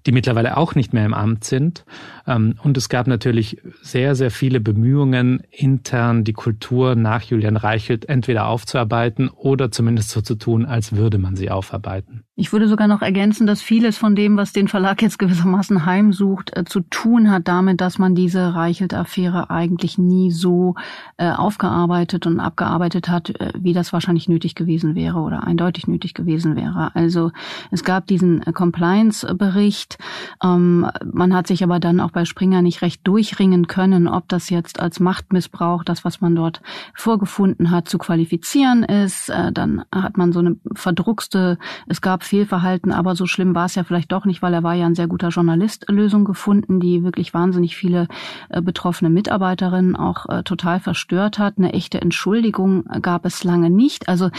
die 0.05 0.11
mittlerweile 0.11 0.57
auch 0.57 0.75
nicht 0.75 0.93
mehr 0.93 1.05
im 1.05 1.13
Amt 1.13 1.43
sind. 1.43 1.85
Ähm, 2.27 2.55
und 2.63 2.77
es 2.77 2.89
gab 2.89 3.07
natürlich 3.07 3.61
sehr, 3.81 4.15
sehr 4.15 4.31
viele 4.31 4.59
Bemühungen, 4.59 5.43
intern 5.51 6.23
die 6.23 6.33
Kultur 6.33 6.95
nach 6.95 7.23
Julian 7.23 7.57
Reichelt 7.57 8.09
entweder 8.09 8.47
aufzuarbeiten 8.47 9.29
oder 9.29 9.71
zumindest 9.71 10.09
so 10.09 10.21
zu 10.21 10.35
tun, 10.35 10.65
als 10.65 10.95
würde 10.95 11.17
man 11.17 11.35
sie 11.35 11.49
aufarbeiten. 11.49 12.23
Ich 12.37 12.53
würde 12.53 12.69
sogar 12.69 12.87
noch 12.87 13.01
ergänzen, 13.01 13.45
dass 13.45 13.61
vieles 13.61 13.97
von 13.97 14.15
dem, 14.15 14.37
was 14.37 14.53
den 14.53 14.69
Verlag 14.69 15.01
jetzt 15.01 15.19
gewissermaßen 15.19 15.85
heimsucht, 15.85 16.55
äh, 16.55 16.63
zu 16.63 16.79
tun 16.79 17.29
hat 17.29 17.49
damit, 17.49 17.81
dass 17.81 17.99
man 17.99 18.15
diese 18.15 18.55
Reichelt-Affäre 18.55 19.49
eigentlich 19.49 19.97
nie 19.97 20.31
so 20.31 20.75
äh, 21.17 21.29
aufgearbeitet 21.29 22.25
und 22.27 22.39
abgearbeitet 22.39 23.09
hat, 23.09 23.31
äh, 23.31 23.51
wie 23.59 23.73
das 23.73 23.91
wahrscheinlich 23.91 24.29
nötig 24.29 24.55
gewesen 24.55 24.95
wäre 24.95 25.19
oder 25.19 25.43
eindeutig 25.45 25.87
nötig 25.87 26.13
gewesen 26.13 26.55
wäre. 26.55 26.95
Also 26.95 27.31
es 27.69 27.83
gab 27.83 28.07
diesen 28.07 28.41
äh, 28.43 28.53
Compliance-Bericht. 28.53 29.97
Ähm, 30.41 30.89
man 31.11 31.35
hat 31.35 31.47
sich 31.47 31.65
aber 31.65 31.81
dann 31.81 31.99
auch 31.99 32.11
bei 32.11 32.23
Springer 32.23 32.61
nicht 32.61 32.81
recht 32.81 33.05
durchringen 33.05 33.67
können, 33.67 34.07
ob 34.07 34.29
das 34.29 34.49
jetzt 34.49 34.79
als 34.79 35.01
Machtmissbrauch, 35.01 35.83
das, 35.83 36.05
was 36.05 36.21
man 36.21 36.33
dort 36.33 36.61
vorgefunden 36.93 37.71
hat, 37.71 37.89
zu 37.89 37.97
qualifizieren 37.97 38.83
ist. 38.83 39.27
Äh, 39.27 39.51
dann 39.51 39.83
hat 39.93 40.15
man 40.15 40.31
so 40.31 40.39
eine 40.39 40.55
verdruckste, 40.73 41.57
es 41.87 41.99
gab 41.99 42.20
Fehlverhalten, 42.23 42.91
aber 42.91 43.15
so 43.15 43.25
schlimm 43.25 43.55
war 43.55 43.65
es 43.65 43.75
ja 43.75 43.83
vielleicht 43.83 44.11
doch 44.11 44.25
nicht, 44.25 44.41
weil 44.41 44.53
er 44.53 44.63
war 44.63 44.73
ja 44.73 44.85
ein 44.85 44.95
sehr 44.95 45.07
guter 45.07 45.29
Journalist, 45.29 45.85
Lösung 45.89 46.25
gefunden, 46.25 46.79
die 46.79 47.03
wirklich 47.03 47.33
wahnsinnig 47.33 47.75
viele 47.75 48.07
äh, 48.49 48.61
betroffene 48.61 49.09
Mitarbeiterinnen 49.09 49.95
auch 49.95 50.27
äh, 50.29 50.43
total 50.43 50.79
verstört 50.79 51.39
hat. 51.39 51.57
Eine 51.57 51.73
echte 51.73 52.01
Entschuldigung 52.01 52.85
gab 53.01 53.25
es 53.25 53.43
lange 53.43 53.69
nicht. 53.69 54.07
Also 54.07 54.29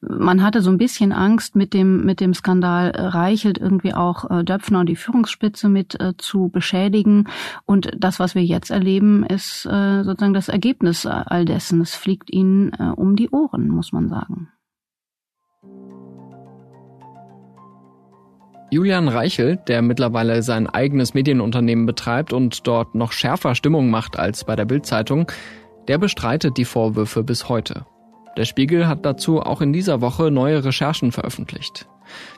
man 0.00 0.42
hatte 0.42 0.62
so 0.62 0.70
ein 0.70 0.78
bisschen 0.78 1.12
Angst 1.12 1.56
mit 1.56 1.74
dem, 1.74 2.04
mit 2.04 2.20
dem 2.20 2.34
Skandal 2.34 2.90
Reichelt 2.90 3.58
irgendwie 3.58 3.94
auch 3.94 4.24
Döpfner 4.42 4.80
und 4.80 4.88
die 4.88 4.96
Führungsspitze 4.96 5.68
mit 5.68 5.98
zu 6.18 6.48
beschädigen. 6.48 7.28
Und 7.66 7.90
das, 7.96 8.20
was 8.20 8.34
wir 8.34 8.44
jetzt 8.44 8.70
erleben, 8.70 9.24
ist 9.24 9.66
äh, 9.66 10.02
sozusagen 10.02 10.34
das 10.34 10.48
Ergebnis 10.48 11.06
all 11.06 11.44
dessen. 11.44 11.80
Es 11.80 11.94
fliegt 11.94 12.30
ihnen 12.30 12.72
äh, 12.72 12.92
um 12.94 13.16
die 13.16 13.30
Ohren, 13.30 13.68
muss 13.68 13.92
man 13.92 14.08
sagen. 14.08 14.48
Julian 18.72 19.08
Reichel, 19.08 19.56
der 19.66 19.82
mittlerweile 19.82 20.42
sein 20.42 20.68
eigenes 20.68 21.12
Medienunternehmen 21.12 21.86
betreibt 21.86 22.32
und 22.32 22.68
dort 22.68 22.94
noch 22.94 23.10
schärfer 23.10 23.56
Stimmung 23.56 23.90
macht 23.90 24.16
als 24.16 24.44
bei 24.44 24.54
der 24.54 24.64
Bildzeitung, 24.64 25.30
der 25.88 25.98
bestreitet 25.98 26.56
die 26.56 26.64
Vorwürfe 26.64 27.24
bis 27.24 27.48
heute. 27.48 27.84
Der 28.36 28.44
Spiegel 28.44 28.86
hat 28.86 29.04
dazu 29.04 29.40
auch 29.40 29.60
in 29.60 29.72
dieser 29.72 30.00
Woche 30.00 30.30
neue 30.30 30.64
Recherchen 30.64 31.10
veröffentlicht. 31.10 31.88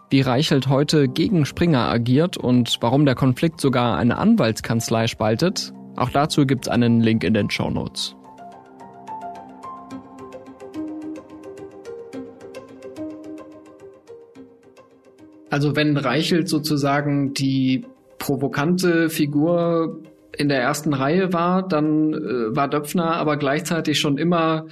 Wie 0.08 0.22
Reichelt 0.22 0.68
heute 0.68 1.06
gegen 1.06 1.44
Springer 1.44 1.88
agiert 1.88 2.38
und 2.38 2.78
warum 2.80 3.04
der 3.04 3.14
Konflikt 3.14 3.60
sogar 3.60 3.98
eine 3.98 4.16
Anwaltskanzlei 4.16 5.08
spaltet, 5.08 5.74
auch 5.96 6.08
dazu 6.08 6.46
gibt's 6.46 6.68
einen 6.68 7.00
Link 7.02 7.24
in 7.24 7.34
den 7.34 7.50
Show 7.50 7.68
Notes. 7.68 8.16
Also 15.52 15.76
wenn 15.76 15.98
Reichelt 15.98 16.48
sozusagen 16.48 17.34
die 17.34 17.84
provokante 18.18 19.10
Figur 19.10 20.00
in 20.34 20.48
der 20.48 20.62
ersten 20.62 20.94
Reihe 20.94 21.34
war, 21.34 21.68
dann 21.68 22.14
äh, 22.14 22.56
war 22.56 22.68
Döpfner 22.68 23.16
aber 23.16 23.36
gleichzeitig 23.36 24.00
schon 24.00 24.16
immer 24.16 24.64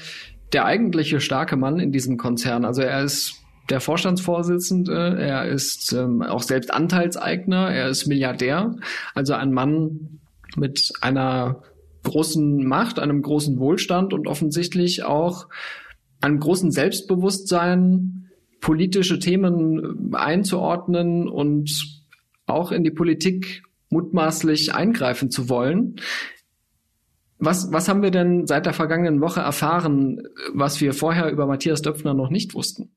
der 0.55 0.65
eigentliche 0.65 1.21
starke 1.21 1.59
Mann 1.59 1.81
in 1.81 1.93
diesem 1.93 2.17
Konzern. 2.17 2.65
Also 2.65 2.81
er 2.81 3.05
ist 3.05 3.35
der 3.69 3.81
Vorstandsvorsitzende, 3.81 5.19
er 5.21 5.45
ist 5.49 5.93
ähm, 5.93 6.23
auch 6.23 6.43
selbst 6.43 6.73
Anteilseigner, 6.73 7.71
er 7.71 7.89
ist 7.91 8.07
Milliardär, 8.07 8.75
also 9.15 9.35
ein 9.35 9.53
Mann 9.53 10.21
mit 10.57 10.95
einer 11.03 11.63
großen 12.05 12.67
Macht, 12.67 12.99
einem 12.99 13.21
großen 13.21 13.59
Wohlstand 13.59 14.15
und 14.15 14.27
offensichtlich 14.27 15.05
auch 15.05 15.47
einem 16.23 16.41
großen 16.41 16.71
Selbstbewusstsein, 16.71 18.20
politische 18.61 19.19
Themen 19.19 20.15
einzuordnen 20.15 21.29
und 21.29 21.71
auch 22.47 22.73
in 22.73 22.85
die 22.85 22.91
Politik 22.91 23.63
mutmaßlich 23.89 24.75
eingreifen 24.75 25.31
zu 25.31 25.49
wollen. 25.49 25.97
Was, 27.39 27.73
was 27.73 27.89
haben 27.89 28.03
wir 28.03 28.11
denn 28.11 28.47
seit 28.47 28.67
der 28.67 28.75
vergangenen 28.75 29.21
Woche 29.21 29.41
erfahren, 29.41 30.23
was 30.53 30.81
wir 30.81 30.93
vorher 30.93 31.31
über 31.31 31.47
Matthias 31.47 31.83
Döpfner 31.83 32.15
noch 32.15 32.31
nicht 32.31 32.55
wussten? 32.55 32.91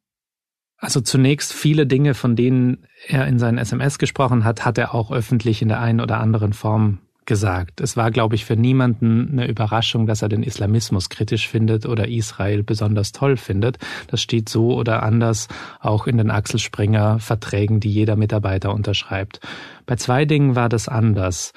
Also 0.78 1.00
zunächst 1.00 1.54
viele 1.54 1.88
Dinge, 1.88 2.14
von 2.14 2.36
denen 2.36 2.86
er 3.08 3.26
in 3.28 3.40
seinen 3.40 3.58
SMS 3.58 4.00
gesprochen 4.00 4.44
hat, 4.44 4.66
hat 4.66 4.78
er 4.78 4.94
auch 4.94 5.12
öffentlich 5.12 5.62
in 5.62 5.70
der 5.70 5.80
einen 5.80 6.02
oder 6.02 6.20
anderen 6.20 6.52
Form 6.52 7.00
gesagt. 7.26 7.82
Es 7.82 7.98
war, 7.98 8.12
glaube 8.12 8.36
ich, 8.36 8.46
für 8.46 8.56
niemanden 8.56 9.30
eine 9.32 9.48
Überraschung, 9.48 10.08
dass 10.08 10.22
er 10.22 10.30
den 10.30 10.44
Islamismus 10.44 11.10
kritisch 11.10 11.48
findet 11.48 11.86
oder 11.86 12.08
Israel 12.08 12.64
besonders 12.64 13.12
toll 13.12 13.38
findet. 13.38 13.78
Das 14.08 14.22
steht 14.22 14.50
so 14.50 14.74
oder 14.76 15.04
anders 15.04 15.48
auch 15.80 16.08
in 16.08 16.18
den 16.18 16.32
Axel 16.32 16.60
Springer 16.60 17.20
Verträgen, 17.20 17.80
die 17.80 17.92
jeder 17.92 18.16
Mitarbeiter 18.16 18.74
unterschreibt. 18.74 19.40
Bei 19.86 19.96
zwei 19.96 20.26
Dingen 20.26 20.56
war 20.56 20.70
das 20.70 20.88
anders. 20.88 21.54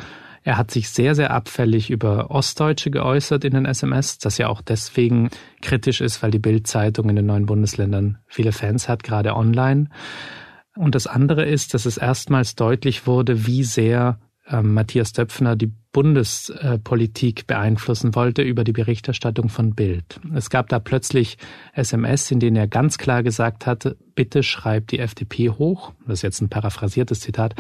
Er 0.47 0.57
hat 0.57 0.71
sich 0.71 0.91
sehr, 0.91 1.17
sehr 1.17 1.33
abfällig 1.33 1.91
über 1.91 2.31
Ostdeutsche 2.31 2.93
geäußert 2.93 3.45
in 3.45 3.55
den 3.55 3.67
SMS, 3.67 4.19
das 4.19 4.39
ja 4.39 4.47
auch 4.47 4.63
deswegen 4.63 5.29
kritisch 5.61 6.01
ist, 6.01 6.23
weil 6.23 6.31
die 6.31 6.39
Bildzeitung 6.39 7.11
in 7.11 7.17
den 7.17 7.27
neuen 7.27 7.47
Bundesländern 7.47 8.19
viele 8.29 8.53
Fans 8.53 8.89
hat, 8.89 9.03
gerade 9.03 9.35
online. 9.35 9.89
Und 10.77 10.95
das 10.95 11.09
andere 11.09 11.45
ist, 11.45 11.75
dass 11.75 11.85
es 11.85 11.97
erstmals 11.97 12.55
deutlich 12.55 13.09
wurde, 13.09 13.47
wie 13.47 13.65
sehr 13.65 14.21
äh, 14.49 14.63
Matthias 14.63 15.13
Döpfner 15.13 15.57
die 15.57 15.73
Bundespolitik 15.93 17.47
beeinflussen 17.47 18.15
wollte 18.15 18.43
über 18.43 18.65
die 18.65 18.73
Berichterstattung 18.73 19.49
von 19.49 19.75
Bild. 19.75 20.21
Es 20.35 20.51
gab 20.51 20.69
da 20.69 20.79
plötzlich 20.79 21.39
SMS, 21.73 22.31
in 22.31 22.39
denen 22.39 22.57
er 22.57 22.69
ganz 22.69 22.99
klar 22.99 23.23
gesagt 23.23 23.65
hatte, 23.65 23.97
bitte 24.15 24.43
schreib 24.43 24.89
die 24.89 24.99
FDP 24.99 25.49
hoch. 25.49 25.93
Das 26.07 26.19
ist 26.19 26.23
jetzt 26.23 26.43
ein 26.43 26.51
paraphrasiertes 26.51 27.21
Zitat. 27.21 27.55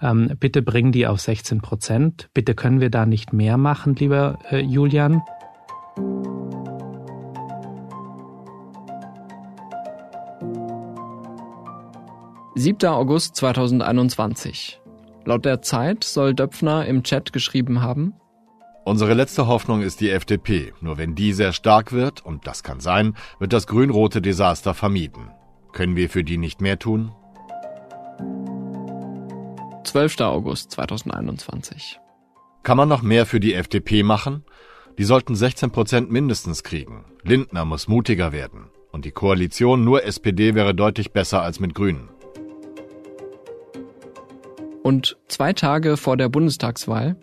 Ähm, 0.00 0.32
bitte 0.40 0.62
bring 0.62 0.90
die 0.90 1.06
auf 1.06 1.20
16 1.20 1.60
Prozent. 1.60 2.30
Bitte 2.32 2.54
können 2.54 2.80
wir 2.80 2.88
da 2.88 3.04
nicht 3.04 3.34
mehr 3.34 3.58
machen, 3.58 3.94
lieber 3.94 4.38
äh, 4.50 4.60
Julian. 4.60 5.20
7. 12.54 12.88
August 12.88 13.36
2021. 13.36 14.81
Laut 15.24 15.44
der 15.44 15.62
Zeit 15.62 16.04
soll 16.04 16.34
Döpfner 16.34 16.86
im 16.86 17.02
Chat 17.02 17.32
geschrieben 17.32 17.80
haben, 17.80 18.14
Unsere 18.84 19.14
letzte 19.14 19.46
Hoffnung 19.46 19.80
ist 19.80 20.00
die 20.00 20.10
FDP. 20.10 20.72
Nur 20.80 20.98
wenn 20.98 21.14
die 21.14 21.32
sehr 21.32 21.52
stark 21.52 21.92
wird, 21.92 22.26
und 22.26 22.48
das 22.48 22.64
kann 22.64 22.80
sein, 22.80 23.14
wird 23.38 23.52
das 23.52 23.68
grün-rote 23.68 24.20
Desaster 24.20 24.74
vermieden. 24.74 25.30
Können 25.70 25.94
wir 25.94 26.10
für 26.10 26.24
die 26.24 26.36
nicht 26.36 26.60
mehr 26.60 26.80
tun? 26.80 27.12
12. 29.84 30.20
August 30.22 30.72
2021. 30.72 32.00
Kann 32.64 32.76
man 32.76 32.88
noch 32.88 33.02
mehr 33.02 33.24
für 33.24 33.38
die 33.38 33.54
FDP 33.54 34.02
machen? 34.02 34.44
Die 34.98 35.04
sollten 35.04 35.36
16 35.36 35.70
Prozent 35.70 36.10
mindestens 36.10 36.64
kriegen. 36.64 37.04
Lindner 37.22 37.64
muss 37.64 37.86
mutiger 37.86 38.32
werden. 38.32 38.68
Und 38.90 39.04
die 39.04 39.12
Koalition 39.12 39.84
nur 39.84 40.04
SPD 40.04 40.56
wäre 40.56 40.74
deutlich 40.74 41.12
besser 41.12 41.40
als 41.42 41.60
mit 41.60 41.74
Grünen. 41.74 42.08
Und 44.82 45.16
zwei 45.28 45.52
Tage 45.52 45.96
vor 45.96 46.16
der 46.16 46.28
Bundestagswahl? 46.28 47.16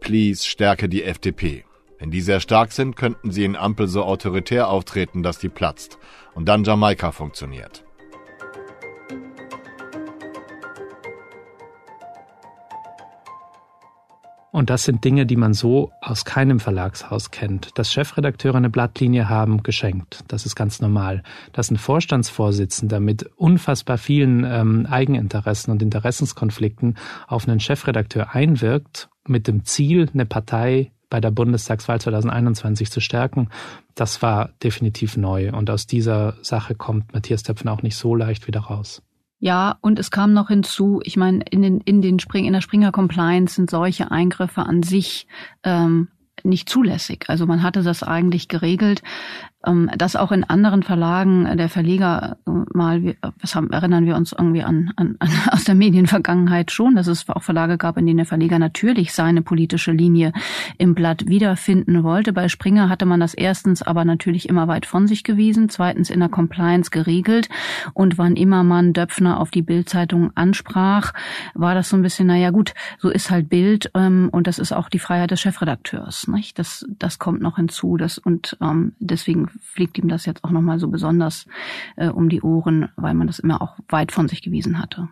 Please 0.00 0.46
stärke 0.46 0.88
die 0.88 1.02
FDP. 1.02 1.64
Wenn 1.98 2.10
die 2.10 2.20
sehr 2.20 2.40
stark 2.40 2.72
sind, 2.72 2.96
könnten 2.96 3.30
sie 3.30 3.44
in 3.44 3.56
Ampel 3.56 3.88
so 3.88 4.04
autoritär 4.04 4.68
auftreten, 4.68 5.22
dass 5.22 5.38
die 5.38 5.48
platzt. 5.48 5.98
Und 6.34 6.46
dann 6.46 6.64
Jamaika 6.64 7.12
funktioniert. 7.12 7.84
Und 14.54 14.70
das 14.70 14.84
sind 14.84 15.02
Dinge, 15.04 15.26
die 15.26 15.34
man 15.34 15.52
so 15.52 15.90
aus 16.00 16.24
keinem 16.24 16.60
Verlagshaus 16.60 17.32
kennt. 17.32 17.76
Dass 17.76 17.92
Chefredakteure 17.92 18.54
eine 18.54 18.70
Blattlinie 18.70 19.28
haben, 19.28 19.64
geschenkt. 19.64 20.22
Das 20.28 20.46
ist 20.46 20.54
ganz 20.54 20.80
normal. 20.80 21.24
Dass 21.52 21.72
ein 21.72 21.76
Vorstandsvorsitzender 21.76 23.00
mit 23.00 23.28
unfassbar 23.34 23.98
vielen 23.98 24.44
ähm, 24.44 24.86
Eigeninteressen 24.88 25.72
und 25.72 25.82
Interessenskonflikten 25.82 26.96
auf 27.26 27.48
einen 27.48 27.58
Chefredakteur 27.58 28.36
einwirkt, 28.36 29.08
mit 29.26 29.48
dem 29.48 29.64
Ziel, 29.64 30.08
eine 30.14 30.24
Partei 30.24 30.92
bei 31.10 31.20
der 31.20 31.32
Bundestagswahl 31.32 32.00
2021 32.00 32.92
zu 32.92 33.00
stärken, 33.00 33.48
das 33.96 34.22
war 34.22 34.50
definitiv 34.62 35.16
neu. 35.16 35.50
Und 35.50 35.68
aus 35.68 35.88
dieser 35.88 36.36
Sache 36.42 36.76
kommt 36.76 37.12
Matthias 37.12 37.42
Töpfen 37.42 37.68
auch 37.68 37.82
nicht 37.82 37.96
so 37.96 38.14
leicht 38.14 38.46
wieder 38.46 38.60
raus. 38.60 39.02
Ja, 39.38 39.78
und 39.80 39.98
es 39.98 40.10
kam 40.10 40.32
noch 40.32 40.48
hinzu, 40.48 41.00
ich 41.04 41.16
meine, 41.16 41.44
in 41.50 41.62
den, 41.62 41.80
in 41.80 42.00
den 42.00 42.18
Spring, 42.18 42.46
in 42.46 42.52
der 42.52 42.60
Springer 42.60 42.92
Compliance 42.92 43.54
sind 43.54 43.70
solche 43.70 44.10
Eingriffe 44.10 44.62
an 44.62 44.82
sich 44.82 45.26
ähm, 45.64 46.08
nicht 46.42 46.68
zulässig. 46.68 47.24
Also 47.28 47.46
man 47.46 47.62
hatte 47.62 47.82
das 47.82 48.02
eigentlich 48.02 48.48
geregelt. 48.48 49.02
Ähm, 49.66 49.90
dass 49.96 50.16
auch 50.16 50.32
in 50.32 50.44
anderen 50.44 50.82
Verlagen 50.82 51.56
der 51.56 51.68
Verleger 51.68 52.36
äh, 52.46 52.50
mal, 52.72 53.16
was 53.40 53.54
haben, 53.54 53.70
erinnern 53.70 54.04
wir 54.06 54.16
uns 54.16 54.32
irgendwie 54.32 54.62
an, 54.62 54.92
an, 54.96 55.16
an 55.18 55.28
aus 55.50 55.64
der 55.64 55.74
Medienvergangenheit 55.74 56.70
schon, 56.70 56.96
dass 56.96 57.06
es 57.06 57.28
auch 57.28 57.42
Verlage 57.42 57.78
gab, 57.78 57.96
in 57.96 58.06
denen 58.06 58.18
der 58.18 58.26
Verleger 58.26 58.58
natürlich 58.58 59.12
seine 59.12 59.42
politische 59.42 59.92
Linie 59.92 60.32
im 60.78 60.94
Blatt 60.94 61.26
wiederfinden 61.26 62.02
wollte. 62.02 62.32
Bei 62.32 62.48
Springer 62.48 62.88
hatte 62.88 63.06
man 63.06 63.20
das 63.20 63.34
erstens 63.34 63.82
aber 63.82 64.04
natürlich 64.04 64.48
immer 64.48 64.68
weit 64.68 64.86
von 64.86 65.06
sich 65.06 65.24
gewiesen, 65.24 65.68
zweitens 65.68 66.10
in 66.10 66.20
der 66.20 66.28
Compliance 66.28 66.90
geregelt 66.90 67.48
und 67.94 68.18
wann 68.18 68.36
immer 68.36 68.64
man 68.64 68.92
Döpfner 68.92 69.40
auf 69.40 69.50
die 69.50 69.62
Bildzeitung 69.62 70.32
ansprach, 70.34 71.12
war 71.54 71.74
das 71.74 71.88
so 71.88 71.96
ein 71.96 72.02
bisschen, 72.02 72.26
naja 72.26 72.50
gut, 72.50 72.74
so 72.98 73.08
ist 73.08 73.30
halt 73.30 73.48
Bild 73.48 73.90
ähm, 73.94 74.28
und 74.32 74.46
das 74.46 74.58
ist 74.58 74.72
auch 74.72 74.88
die 74.88 74.98
Freiheit 74.98 75.30
des 75.30 75.40
Chefredakteurs. 75.40 76.28
Nicht? 76.28 76.58
Das, 76.58 76.84
das 76.98 77.18
kommt 77.18 77.40
noch 77.40 77.56
hinzu. 77.56 77.96
Das, 77.96 78.18
und 78.18 78.56
ähm, 78.60 78.92
deswegen 78.98 79.48
fliegt 79.60 79.98
ihm 79.98 80.08
das 80.08 80.26
jetzt 80.26 80.44
auch 80.44 80.50
nochmal 80.50 80.78
so 80.78 80.88
besonders 80.88 81.46
äh, 81.96 82.08
um 82.08 82.28
die 82.28 82.42
Ohren, 82.42 82.88
weil 82.96 83.14
man 83.14 83.26
das 83.26 83.38
immer 83.38 83.62
auch 83.62 83.78
weit 83.88 84.12
von 84.12 84.28
sich 84.28 84.42
gewiesen 84.42 84.78
hatte. 84.78 85.08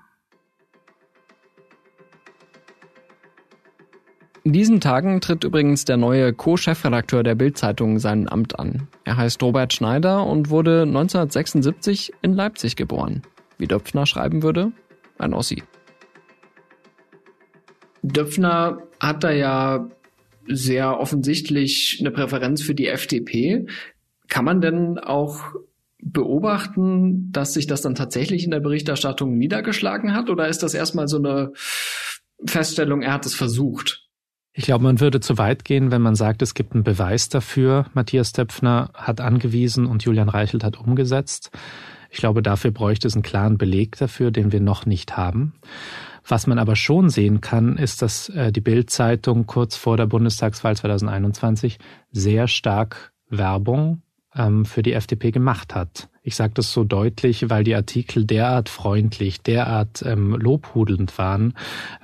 In 4.45 4.53
diesen 4.53 4.81
Tagen 4.81 5.21
tritt 5.21 5.45
übrigens 5.45 5.85
der 5.85 5.97
neue 5.97 6.33
Co-Chefredakteur 6.33 7.23
der 7.23 7.37
Bild-Zeitung 7.37 8.01
sein 8.01 8.29
Amt 8.29 8.59
an. 8.59 8.89
Er 9.05 9.17
heißt 9.17 9.41
Robert 9.41 9.73
Schneider 9.73 10.27
und 10.27 10.51
wurde 10.51 10.83
1976 10.83 12.13
in 12.23 12.33
Leipzig 12.33 12.75
geboren. 12.75 13.23
Wie 13.59 13.69
Döpfner 13.69 14.05
schreiben 14.05 14.43
würde, 14.43 14.73
ein 15.19 15.33
Ossi. 15.33 15.63
Döpfner 18.03 18.83
hat 18.99 19.23
da 19.23 19.31
ja 19.31 19.89
sehr 20.49 20.99
offensichtlich 20.99 21.99
eine 22.01 22.11
Präferenz 22.11 22.63
für 22.63 22.75
die 22.75 22.89
FDP. 22.89 23.67
Kann 24.33 24.47
man 24.47 24.63
denn 24.63 24.99
auch 24.99 25.43
beobachten, 25.99 27.31
dass 27.33 27.53
sich 27.53 27.67
das 27.67 27.83
dann 27.83 27.95
tatsächlich 27.95 28.45
in 28.45 28.51
der 28.51 28.61
Berichterstattung 28.61 29.37
niedergeschlagen 29.37 30.15
hat? 30.15 30.31
Oder 30.31 30.49
ist 30.49 30.63
das 30.63 30.73
erstmal 30.73 31.07
so 31.07 31.19
eine 31.19 31.53
Feststellung, 32.47 33.03
er 33.03 33.13
hat 33.13 33.27
es 33.27 33.35
versucht? 33.35 34.09
Ich 34.55 34.65
glaube, 34.65 34.85
man 34.85 35.01
würde 35.01 35.21
zu 35.21 35.37
weit 35.37 35.67
gehen, 35.67 35.91
wenn 35.91 36.01
man 36.01 36.15
sagt, 36.15 36.41
es 36.41 36.55
gibt 36.55 36.73
einen 36.73 36.83
Beweis 36.83 37.29
dafür. 37.29 37.91
Matthias 37.93 38.33
Töpfner 38.33 38.89
hat 38.95 39.21
angewiesen 39.21 39.85
und 39.85 40.03
Julian 40.03 40.31
Reichelt 40.31 40.65
hat 40.65 40.81
umgesetzt. 40.81 41.51
Ich 42.09 42.17
glaube, 42.17 42.41
dafür 42.41 42.71
bräuchte 42.71 43.09
es 43.09 43.15
einen 43.15 43.23
klaren 43.23 43.59
Beleg 43.59 43.99
dafür, 43.99 44.31
den 44.31 44.51
wir 44.51 44.61
noch 44.61 44.87
nicht 44.87 45.19
haben. 45.19 45.57
Was 46.27 46.47
man 46.47 46.59
aber 46.59 46.75
schon 46.75 47.11
sehen 47.11 47.43
kann, 47.43 47.77
ist, 47.77 48.01
dass 48.01 48.31
äh, 48.31 48.51
die 48.51 48.63
Bild-Zeitung 48.63 49.45
kurz 49.45 49.77
vor 49.77 49.99
der 49.99 50.07
Bundestagswahl 50.07 50.75
2021 50.75 51.79
sehr 52.13 52.49
stark 52.49 53.13
Werbung 53.29 54.01
ähm, 54.37 54.65
für 54.65 54.83
die 54.83 54.93
FDP 54.93 55.31
gemacht 55.31 55.75
hat. 55.75 56.09
Ich 56.23 56.37
sage 56.37 56.55
das 56.55 56.73
so 56.73 56.85
deutlich, 56.85 57.51
weil 57.51 57.65
die 57.65 57.75
Artikel 57.75 58.25
derart 58.25 58.69
freundlich, 58.69 59.43
derart 59.43 60.03
ähm, 60.07 60.35
lobhudelnd 60.35 61.17
waren, 61.19 61.55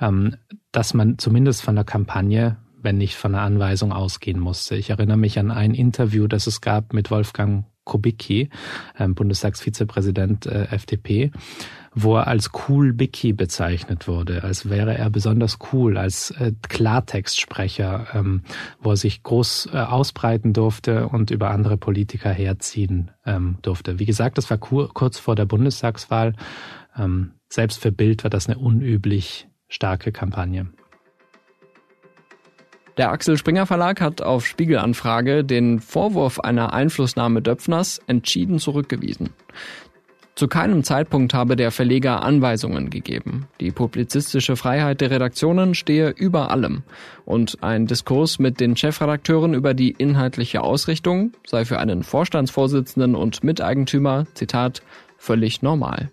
ähm, 0.01 0.35
dass 0.71 0.93
man 0.93 1.17
zumindest 1.17 1.61
von 1.61 1.75
der 1.75 1.85
Kampagne 1.85 2.57
wenn 2.81 2.97
nicht 2.97 3.15
von 3.15 3.35
einer 3.35 3.43
Anweisung 3.43 3.91
ausgehen 3.91 4.39
musste. 4.39 4.75
Ich 4.75 4.89
erinnere 4.89 5.17
mich 5.17 5.37
an 5.37 5.51
ein 5.51 5.73
Interview, 5.73 6.27
das 6.27 6.47
es 6.47 6.61
gab 6.61 6.93
mit 6.93 7.11
Wolfgang 7.11 7.65
Kubicki, 7.89 8.49
ähm, 8.97 9.15
Bundestagsvizepräsident 9.15 10.45
äh, 10.45 10.65
FDP, 10.65 11.31
wo 11.93 12.17
er 12.17 12.27
als 12.27 12.51
cool 12.67 12.93
Bicky 12.93 13.33
bezeichnet 13.33 14.07
wurde, 14.07 14.43
als 14.43 14.69
wäre 14.69 14.95
er 14.95 15.09
besonders 15.09 15.57
cool, 15.73 15.97
als 15.97 16.31
äh, 16.31 16.53
Klartextsprecher, 16.67 18.07
ähm, 18.13 18.43
wo 18.79 18.91
er 18.91 18.97
sich 18.97 19.23
groß 19.23 19.69
äh, 19.73 19.77
ausbreiten 19.77 20.53
durfte 20.53 21.07
und 21.07 21.31
über 21.31 21.49
andere 21.49 21.77
Politiker 21.77 22.29
herziehen 22.29 23.11
ähm, 23.25 23.57
durfte. 23.63 23.97
Wie 23.97 24.05
gesagt, 24.05 24.37
das 24.37 24.49
war 24.51 24.59
kur 24.59 24.93
kurz 24.93 25.17
vor 25.17 25.35
der 25.35 25.45
Bundestagswahl. 25.45 26.35
Ähm, 26.95 27.31
selbst 27.49 27.81
für 27.81 27.91
Bild 27.91 28.23
war 28.23 28.29
das 28.29 28.47
eine 28.47 28.59
unüblich 28.59 29.47
starke 29.67 30.11
Kampagne. 30.11 30.67
Der 32.99 33.13
Axel 33.13 33.37
Springer 33.37 33.65
Verlag 33.65 34.01
hat 34.01 34.21
auf 34.21 34.45
Spiegelanfrage 34.45 35.45
den 35.45 35.79
Vorwurf 35.79 36.41
einer 36.41 36.73
Einflussnahme 36.73 37.41
Döpfners 37.41 38.01
entschieden 38.07 38.59
zurückgewiesen. 38.59 39.29
Zu 40.35 40.49
keinem 40.49 40.83
Zeitpunkt 40.83 41.33
habe 41.33 41.55
der 41.55 41.71
Verleger 41.71 42.23
Anweisungen 42.23 42.89
gegeben. 42.89 43.47
Die 43.61 43.71
publizistische 43.71 44.57
Freiheit 44.57 44.99
der 44.99 45.11
Redaktionen 45.11 45.75
stehe 45.75 46.09
über 46.09 46.51
allem. 46.51 46.83
Und 47.23 47.63
ein 47.63 47.87
Diskurs 47.87 48.37
mit 48.37 48.59
den 48.59 48.75
Chefredakteuren 48.75 49.53
über 49.53 49.73
die 49.73 49.91
inhaltliche 49.91 50.59
Ausrichtung 50.59 51.31
sei 51.47 51.63
für 51.63 51.79
einen 51.79 52.03
Vorstandsvorsitzenden 52.03 53.15
und 53.15 53.45
Miteigentümer, 53.45 54.27
Zitat, 54.33 54.81
völlig 55.17 55.61
normal 55.61 56.09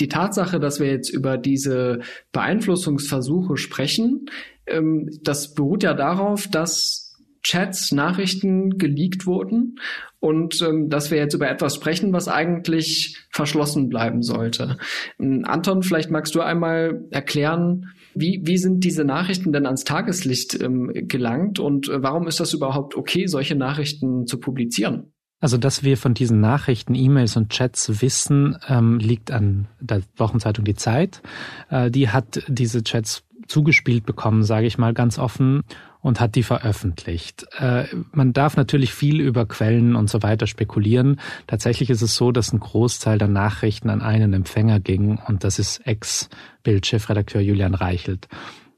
die 0.00 0.08
Tatsache, 0.08 0.58
dass 0.60 0.80
wir 0.80 0.88
jetzt 0.88 1.10
über 1.10 1.38
diese 1.38 2.00
Beeinflussungsversuche 2.32 3.56
sprechen, 3.56 4.26
ähm, 4.66 5.08
das 5.22 5.54
beruht 5.54 5.82
ja 5.82 5.94
darauf, 5.94 6.48
dass 6.48 7.10
Chats, 7.42 7.92
Nachrichten 7.92 8.76
geleakt 8.76 9.26
wurden 9.26 9.76
und 10.18 10.60
ähm, 10.60 10.90
dass 10.90 11.10
wir 11.10 11.18
jetzt 11.18 11.34
über 11.34 11.48
etwas 11.50 11.74
sprechen, 11.74 12.12
was 12.12 12.28
eigentlich 12.28 13.18
verschlossen 13.30 13.88
bleiben 13.88 14.22
sollte. 14.22 14.76
Ähm, 15.18 15.44
Anton, 15.46 15.82
vielleicht 15.82 16.10
magst 16.10 16.34
du 16.34 16.40
einmal 16.40 17.06
erklären, 17.10 17.86
wie, 18.14 18.42
wie 18.44 18.58
sind 18.58 18.84
diese 18.84 19.04
Nachrichten 19.04 19.52
denn 19.52 19.66
ans 19.66 19.84
Tageslicht 19.84 20.60
ähm, 20.60 20.90
gelangt 20.92 21.58
und 21.58 21.88
äh, 21.88 22.02
warum 22.02 22.26
ist 22.26 22.40
das 22.40 22.52
überhaupt 22.52 22.94
okay, 22.96 23.26
solche 23.26 23.54
Nachrichten 23.54 24.26
zu 24.26 24.38
publizieren? 24.38 25.12
Also, 25.40 25.56
dass 25.56 25.82
wir 25.82 25.96
von 25.96 26.12
diesen 26.12 26.40
Nachrichten, 26.40 26.94
E-Mails 26.94 27.36
und 27.36 27.48
Chats 27.50 28.02
wissen, 28.02 28.58
ähm, 28.68 28.98
liegt 28.98 29.30
an 29.30 29.66
der 29.80 30.02
Wochenzeitung 30.16 30.64
Die 30.64 30.74
Zeit. 30.74 31.22
Äh, 31.70 31.90
die 31.90 32.10
hat 32.10 32.42
diese 32.46 32.82
Chats 32.82 33.24
zugespielt 33.48 34.06
bekommen, 34.06 34.44
sage 34.44 34.66
ich 34.66 34.78
mal 34.78 34.92
ganz 34.92 35.18
offen, 35.18 35.62
und 36.02 36.20
hat 36.20 36.34
die 36.34 36.42
veröffentlicht. 36.42 37.46
Äh, 37.58 37.84
man 38.12 38.32
darf 38.32 38.56
natürlich 38.56 38.92
viel 38.92 39.20
über 39.20 39.46
Quellen 39.46 39.96
und 39.96 40.08
so 40.08 40.22
weiter 40.22 40.46
spekulieren. 40.46 41.20
Tatsächlich 41.46 41.90
ist 41.90 42.02
es 42.02 42.16
so, 42.16 42.32
dass 42.32 42.52
ein 42.52 42.60
Großteil 42.60 43.18
der 43.18 43.28
Nachrichten 43.28 43.90
an 43.90 44.02
einen 44.02 44.32
Empfänger 44.32 44.78
ging 44.78 45.18
und 45.26 45.44
das 45.44 45.58
ist 45.58 45.86
Ex-Bild-Chefredakteur 45.86 47.40
Julian 47.40 47.74
Reichelt. 47.74 48.28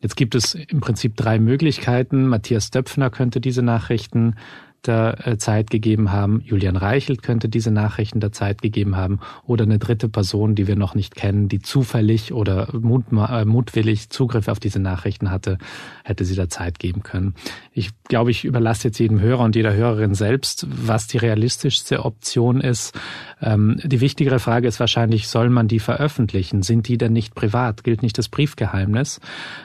Jetzt 0.00 0.16
gibt 0.16 0.34
es 0.34 0.54
im 0.54 0.80
Prinzip 0.80 1.16
drei 1.16 1.38
Möglichkeiten. 1.38 2.26
Matthias 2.26 2.72
Döpfner 2.72 3.08
könnte 3.08 3.40
diese 3.40 3.62
Nachrichten 3.62 4.34
der 4.86 5.26
äh, 5.26 5.38
Zeit 5.38 5.70
gegeben 5.70 6.12
haben. 6.12 6.40
Julian 6.44 6.76
Reichelt 6.76 7.22
könnte 7.22 7.48
diese 7.48 7.70
Nachrichten 7.70 8.20
der 8.20 8.32
Zeit 8.32 8.62
gegeben 8.62 8.96
haben. 8.96 9.20
Oder 9.46 9.64
eine 9.64 9.78
dritte 9.78 10.08
Person, 10.08 10.54
die 10.54 10.66
wir 10.66 10.76
noch 10.76 10.94
nicht 10.94 11.14
kennen, 11.14 11.48
die 11.48 11.60
zufällig 11.60 12.32
oder 12.32 12.68
äh, 12.74 13.44
mutwillig 13.44 14.10
Zugriff 14.10 14.48
auf 14.48 14.60
diese 14.60 14.80
Nachrichten 14.80 15.30
hatte, 15.30 15.58
hätte 16.04 16.24
sie 16.24 16.34
der 16.34 16.48
Zeit 16.48 16.78
geben 16.78 17.02
können. 17.02 17.34
Ich 17.72 17.90
glaube, 18.08 18.30
ich 18.30 18.44
überlasse 18.44 18.88
jetzt 18.88 18.98
jedem 18.98 19.20
Hörer 19.20 19.44
und 19.44 19.56
jeder 19.56 19.74
Hörerin 19.74 20.14
selbst, 20.14 20.66
was 20.68 21.06
die 21.06 21.18
realistischste 21.18 22.04
Option 22.04 22.60
ist. 22.60 22.98
Ähm, 23.40 23.80
die 23.84 24.00
wichtigere 24.00 24.38
Frage 24.38 24.68
ist 24.68 24.80
wahrscheinlich, 24.80 25.28
soll 25.28 25.48
man 25.48 25.68
die 25.68 25.80
veröffentlichen? 25.80 26.62
Sind 26.62 26.88
die 26.88 26.98
denn 26.98 27.12
nicht 27.12 27.34
privat? 27.34 27.84
Gilt 27.84 28.02
nicht 28.02 28.18
das 28.18 28.28
Briefgeheimnis? 28.28 29.20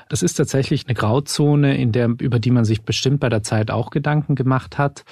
Das 0.09 0.23
ist 0.23 0.35
tatsächlich 0.35 0.85
eine 0.87 0.95
Grauzone, 0.95 1.77
in 1.77 1.91
der, 1.91 2.13
über 2.19 2.39
die 2.39 2.51
man 2.51 2.65
sich 2.65 2.83
bestimmt 2.83 3.19
bei 3.19 3.29
der 3.29 3.43
Zeit 3.43 3.71
auch 3.71 3.89
Gedanken 3.89 4.35
gemacht 4.35 4.77
hat. 4.77 5.03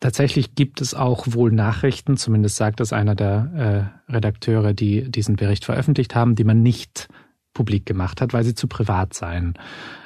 Tatsächlich 0.00 0.54
gibt 0.54 0.80
es 0.80 0.94
auch 0.94 1.26
wohl 1.28 1.52
Nachrichten, 1.52 2.16
zumindest 2.16 2.56
sagt 2.56 2.80
es 2.80 2.92
einer 2.92 3.14
der 3.14 3.92
äh, 4.08 4.12
Redakteure, 4.12 4.74
die 4.74 5.10
diesen 5.10 5.36
Bericht 5.36 5.64
veröffentlicht 5.64 6.14
haben, 6.14 6.34
die 6.34 6.44
man 6.44 6.62
nicht 6.62 7.08
publik 7.54 7.86
gemacht 7.86 8.20
hat, 8.20 8.34
weil 8.34 8.44
sie 8.44 8.54
zu 8.54 8.68
privat 8.68 9.14
seien. 9.14 9.54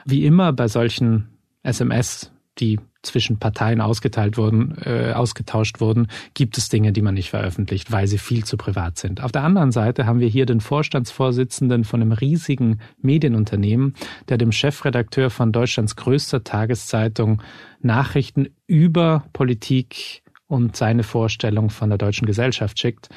Wie 0.06 0.24
immer 0.24 0.52
bei 0.52 0.68
solchen 0.68 1.28
SMS, 1.62 2.32
die 2.60 2.78
zwischen 3.02 3.38
Parteien 3.38 3.80
ausgeteilt 3.80 4.36
wurden, 4.36 4.76
äh, 4.84 5.12
ausgetauscht 5.12 5.80
wurden, 5.80 6.08
gibt 6.34 6.58
es 6.58 6.68
Dinge, 6.68 6.92
die 6.92 7.00
man 7.00 7.14
nicht 7.14 7.30
veröffentlicht, 7.30 7.90
weil 7.90 8.06
sie 8.06 8.18
viel 8.18 8.44
zu 8.44 8.56
privat 8.56 8.98
sind. 8.98 9.22
Auf 9.22 9.32
der 9.32 9.42
anderen 9.42 9.72
Seite 9.72 10.06
haben 10.06 10.20
wir 10.20 10.28
hier 10.28 10.44
den 10.44 10.60
Vorstandsvorsitzenden 10.60 11.84
von 11.84 12.02
einem 12.02 12.12
riesigen 12.12 12.80
Medienunternehmen, 13.00 13.94
der 14.28 14.36
dem 14.36 14.52
Chefredakteur 14.52 15.30
von 15.30 15.52
Deutschlands 15.52 15.96
größter 15.96 16.44
Tageszeitung 16.44 17.42
Nachrichten 17.80 18.48
über 18.66 19.24
Politik 19.32 20.22
und 20.46 20.76
seine 20.76 21.02
Vorstellung 21.02 21.70
von 21.70 21.88
der 21.88 21.98
deutschen 21.98 22.26
Gesellschaft 22.26 22.78
schickt. 22.78 23.08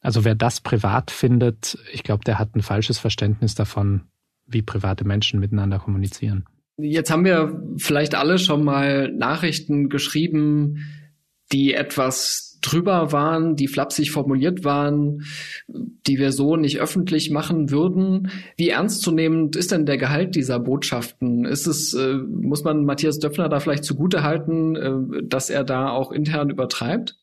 Also 0.00 0.24
wer 0.24 0.34
das 0.34 0.60
privat 0.60 1.10
findet, 1.10 1.76
ich 1.92 2.02
glaube, 2.02 2.24
der 2.24 2.38
hat 2.38 2.54
ein 2.54 2.62
falsches 2.62 2.98
Verständnis 2.98 3.54
davon, 3.54 4.02
wie 4.46 4.62
private 4.62 5.04
Menschen 5.04 5.40
miteinander 5.40 5.78
kommunizieren. 5.78 6.44
Jetzt 6.80 7.10
haben 7.10 7.24
wir 7.24 7.60
vielleicht 7.76 8.14
alle 8.14 8.38
schon 8.38 8.64
mal 8.64 9.12
Nachrichten 9.12 9.88
geschrieben, 9.88 10.78
die 11.50 11.74
etwas 11.74 12.58
drüber 12.60 13.12
waren, 13.12 13.56
die 13.56 13.68
flapsig 13.68 14.10
formuliert 14.10 14.64
waren, 14.64 15.22
die 15.66 16.18
wir 16.18 16.32
so 16.32 16.56
nicht 16.56 16.80
öffentlich 16.80 17.30
machen 17.30 17.70
würden. 17.70 18.30
Wie 18.56 18.68
ernstzunehmend 18.68 19.56
ist 19.56 19.72
denn 19.72 19.86
der 19.86 19.96
Gehalt 19.96 20.34
dieser 20.34 20.60
Botschaften? 20.60 21.44
Ist 21.44 21.66
es, 21.66 21.94
äh, 21.94 22.14
muss 22.14 22.64
man 22.64 22.84
Matthias 22.84 23.18
Döpfner 23.18 23.48
da 23.48 23.60
vielleicht 23.60 23.84
zugute 23.84 24.22
halten, 24.22 24.76
äh, 24.76 25.22
dass 25.24 25.50
er 25.50 25.64
da 25.64 25.90
auch 25.90 26.12
intern 26.12 26.50
übertreibt? 26.50 27.16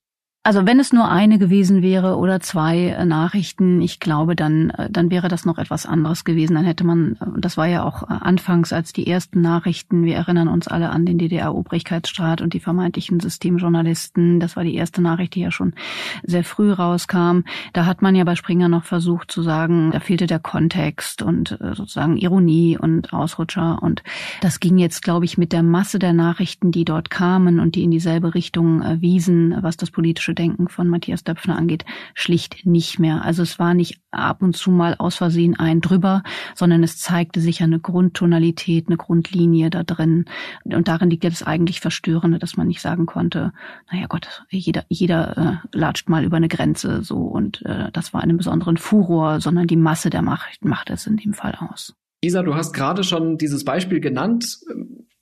Also 0.46 0.68
wenn 0.68 0.80
es 0.80 0.94
nur 0.94 1.10
eine 1.10 1.40
gewesen 1.40 1.82
wäre 1.82 2.18
oder 2.18 2.40
zwei 2.40 2.90
äh, 2.90 3.04
Nachrichten, 3.04 3.82
ich 3.82 4.00
glaube, 4.00 4.36
dann, 4.36 4.70
äh, 4.70 4.92
dann 4.92 5.10
wäre 5.10 5.28
das 5.28 5.44
noch 5.44 5.58
etwas 5.58 5.88
anderes 5.88 6.24
gewesen. 6.24 6.54
Dann 6.54 6.66
hätte 6.66 6.84
man, 6.84 7.18
äh, 7.20 7.40
das 7.40 7.58
war 7.58 7.66
ja 7.66 7.84
auch 7.84 8.04
anfangs 8.04 8.72
als 8.72 8.94
die 8.94 9.08
ersten 9.08 9.42
Nachrichten, 9.42 10.04
wir 10.04 10.16
erinnern 10.16 10.48
uns 10.48 10.68
alle 10.68 10.92
an 10.92 11.04
den 11.04 11.18
DDR-Obrigkeitsstaat 11.18 12.42
und 12.42 12.54
die 12.54 12.60
vermeintlichen 12.60 13.20
Systemjournalisten. 13.20 14.40
Das 14.40 14.56
war 14.56 14.64
die 14.64 14.76
erste 14.76 15.02
Nachricht, 15.02 15.34
die 15.34 15.40
ja 15.40 15.50
schon 15.50 15.74
sehr 16.22 16.44
früh 16.44 16.72
rauskam. 16.72 17.40
Da 17.74 17.88
hat 17.88 18.04
man 18.04 18.14
ja 18.14 18.24
bei 18.24 18.36
Springer 18.36 18.70
noch 18.70 18.84
versucht 18.84 19.32
zu 19.32 19.42
sagen, 19.42 19.90
da 19.94 20.00
fehlte 20.00 20.28
der 20.28 20.38
Kontext 20.38 21.24
und 21.24 21.58
sozusagen 21.60 22.18
Ironie 22.18 22.78
und 22.78 23.14
Ausrutscher. 23.14 23.82
Und 23.82 24.04
das 24.42 24.60
ging 24.60 24.78
jetzt, 24.78 25.02
glaube 25.02 25.26
ich, 25.26 25.40
mit 25.40 25.54
der 25.54 25.64
Masse 25.64 25.98
der 25.98 26.14
Nachrichten, 26.14 26.72
die 26.72 26.86
dort 26.86 27.10
kamen 27.10 27.60
und 27.60 27.74
die 27.74 27.84
in 27.84 27.90
dieselbe 27.90 28.36
Richtung 28.36 28.84
wiesen, 29.02 29.56
was 29.62 29.76
das 29.76 29.90
politische 29.90 30.35
Denken 30.36 30.68
von 30.68 30.88
Matthias 30.88 31.24
Döpfner 31.24 31.58
angeht, 31.58 31.86
schlicht 32.14 32.66
nicht 32.66 33.00
mehr. 33.00 33.24
Also 33.24 33.44
es 33.44 33.60
war 33.60 33.74
nicht 33.74 34.00
ab 34.12 34.42
und 34.42 34.56
zu 34.56 34.72
mal 34.72 34.96
aus 34.98 35.16
Versehen 35.16 35.56
ein 35.56 35.82
drüber, 35.82 36.24
sondern 36.54 36.84
es 36.84 36.98
zeigte 36.98 37.42
sich 37.42 37.64
eine 37.64 37.80
Grundtonalität, 37.80 38.88
eine 38.88 38.98
Grundlinie 38.98 39.70
da 39.70 39.84
drin. 39.84 40.26
Und 40.64 40.88
darin 40.88 41.10
liegt 41.10 41.24
ja 41.24 41.30
das 41.30 41.44
eigentlich 41.44 41.82
Verstörende, 41.82 42.40
dass 42.40 42.58
man 42.58 42.68
nicht 42.68 42.82
sagen 42.82 43.06
konnte, 43.06 43.54
naja 43.92 44.06
Gott, 44.08 44.46
jeder, 44.50 44.84
jeder 44.90 45.62
äh, 45.74 45.78
latscht 45.78 46.10
mal 46.10 46.24
über 46.24 46.38
eine 46.38 46.48
Grenze 46.48 47.04
so 47.04 47.18
und 47.18 47.66
äh, 47.66 47.92
das 47.92 48.14
war 48.14 48.22
einen 48.22 48.38
besonderen 48.38 48.78
Furor, 48.78 49.42
sondern 49.42 49.68
die 49.68 49.76
Masse 49.76 50.10
der 50.10 50.22
Macht 50.22 50.64
macht 50.64 50.90
es 50.90 51.08
in 51.08 51.18
dem 51.18 51.34
Fall 51.34 51.58
aus. 51.72 51.94
Isa, 52.22 52.42
du 52.42 52.56
hast 52.56 52.74
gerade 52.74 53.04
schon 53.04 53.38
dieses 53.38 53.64
Beispiel 53.64 54.00
genannt. 54.00 54.60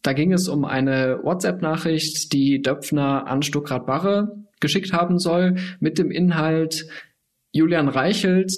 Da 0.01 0.13
ging 0.13 0.31
es 0.33 0.47
um 0.47 0.65
eine 0.65 1.19
WhatsApp-Nachricht, 1.23 2.33
die 2.33 2.61
Döpfner 2.61 3.27
an 3.27 3.41
Stuckrad 3.41 3.85
Barre 3.85 4.45
geschickt 4.63 4.93
haben 4.93 5.19
soll, 5.19 5.57
mit 5.79 5.99
dem 5.99 6.09
Inhalt 6.09 6.87
Julian 7.51 7.87
Reichelt, 7.87 8.51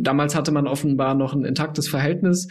damals 0.00 0.34
hatte 0.34 0.52
man 0.52 0.66
offenbar 0.66 1.14
noch 1.14 1.34
ein 1.34 1.44
intaktes 1.44 1.88
Verhältnis, 1.88 2.48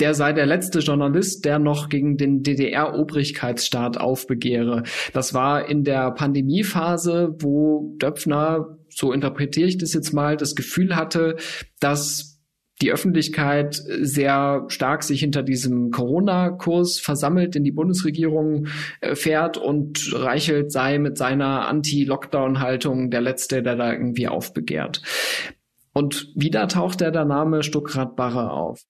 der 0.00 0.14
sei 0.14 0.32
der 0.32 0.46
letzte 0.46 0.80
Journalist, 0.80 1.44
der 1.44 1.58
noch 1.58 1.88
gegen 1.88 2.16
den 2.16 2.42
DDR-Obrigkeitsstaat 2.42 3.98
aufbegehre. 3.98 4.82
Das 5.12 5.34
war 5.34 5.68
in 5.68 5.84
der 5.84 6.10
Pandemiephase, 6.10 7.36
wo 7.38 7.94
Döpfner, 7.98 8.78
so 8.88 9.12
interpretiere 9.12 9.68
ich 9.68 9.78
das 9.78 9.92
jetzt 9.92 10.12
mal, 10.12 10.36
das 10.36 10.54
Gefühl 10.54 10.96
hatte, 10.96 11.36
dass 11.80 12.37
die 12.80 12.92
Öffentlichkeit 12.92 13.74
sehr 13.74 14.64
stark 14.68 15.02
sich 15.02 15.20
hinter 15.20 15.42
diesem 15.42 15.90
Corona-Kurs 15.90 17.00
versammelt, 17.00 17.56
in 17.56 17.64
die 17.64 17.72
Bundesregierung 17.72 18.68
äh, 19.00 19.14
fährt 19.14 19.56
und 19.56 20.12
Reichelt 20.14 20.70
sei 20.70 20.98
mit 20.98 21.18
seiner 21.18 21.66
Anti-Lockdown-Haltung 21.68 23.10
der 23.10 23.20
Letzte, 23.20 23.62
der 23.62 23.76
da 23.76 23.92
irgendwie 23.92 24.28
aufbegehrt. 24.28 25.02
Und 25.92 26.32
wieder 26.36 26.68
taucht 26.68 27.00
der, 27.00 27.10
der 27.10 27.24
Name 27.24 27.62
Stuckrad 27.62 28.14
Barre 28.14 28.52
auf. 28.52 28.80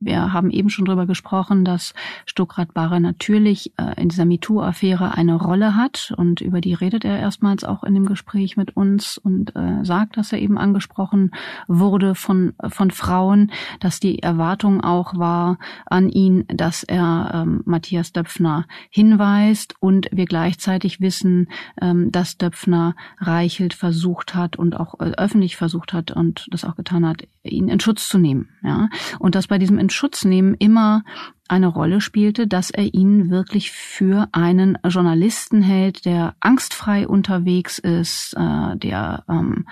Wir 0.00 0.32
haben 0.32 0.50
eben 0.50 0.70
schon 0.70 0.84
darüber 0.84 1.06
gesprochen, 1.06 1.64
dass 1.64 1.92
Stuckrad 2.24 2.72
Barre 2.72 3.00
natürlich 3.00 3.72
äh, 3.78 4.00
in 4.00 4.08
dieser 4.08 4.26
MeToo-Affäre 4.26 5.14
eine 5.14 5.34
Rolle 5.34 5.74
hat 5.74 6.14
und 6.16 6.40
über 6.40 6.60
die 6.60 6.74
redet 6.74 7.04
er 7.04 7.18
erstmals 7.18 7.64
auch 7.64 7.82
in 7.82 7.94
dem 7.94 8.06
Gespräch 8.06 8.56
mit 8.56 8.76
uns 8.76 9.18
und 9.18 9.56
äh, 9.56 9.84
sagt, 9.84 10.16
dass 10.16 10.32
er 10.32 10.38
eben 10.38 10.56
angesprochen 10.56 11.32
wurde 11.66 12.14
von, 12.14 12.54
von 12.68 12.92
Frauen, 12.92 13.50
dass 13.80 13.98
die 13.98 14.22
Erwartung 14.22 14.84
auch 14.84 15.18
war 15.18 15.58
an 15.86 16.08
ihn, 16.08 16.44
dass 16.46 16.84
er 16.84 17.32
ähm, 17.34 17.62
Matthias 17.64 18.12
Döpfner 18.12 18.66
hinweist 18.90 19.74
und 19.80 20.08
wir 20.12 20.26
gleichzeitig 20.26 21.00
wissen, 21.00 21.48
ähm, 21.80 22.12
dass 22.12 22.38
Döpfner 22.38 22.94
Reichelt 23.18 23.74
versucht 23.74 24.36
hat 24.36 24.54
und 24.54 24.78
auch 24.78 25.00
äh, 25.00 25.12
öffentlich 25.16 25.56
versucht 25.56 25.92
hat 25.92 26.12
und 26.12 26.46
das 26.52 26.64
auch 26.64 26.76
getan 26.76 27.04
hat, 27.04 27.22
ihn 27.42 27.68
in 27.68 27.80
Schutz 27.80 28.08
zu 28.08 28.18
nehmen. 28.18 28.48
Ja? 28.62 28.88
Und 29.18 29.34
dass 29.34 29.48
bei 29.48 29.58
diesem 29.58 29.87
Schutz 29.90 30.24
nehmen 30.24 30.54
immer 30.54 31.02
eine 31.48 31.66
Rolle 31.66 32.00
spielte, 32.00 32.46
dass 32.46 32.70
er 32.70 32.94
ihn 32.94 33.30
wirklich 33.30 33.72
für 33.72 34.28
einen 34.32 34.78
Journalisten 34.86 35.62
hält, 35.62 36.04
der 36.04 36.34
angstfrei 36.40 37.08
unterwegs 37.08 37.78
ist, 37.78 38.34
äh, 38.34 38.76
der 38.76 39.24
ähm, 39.28 39.66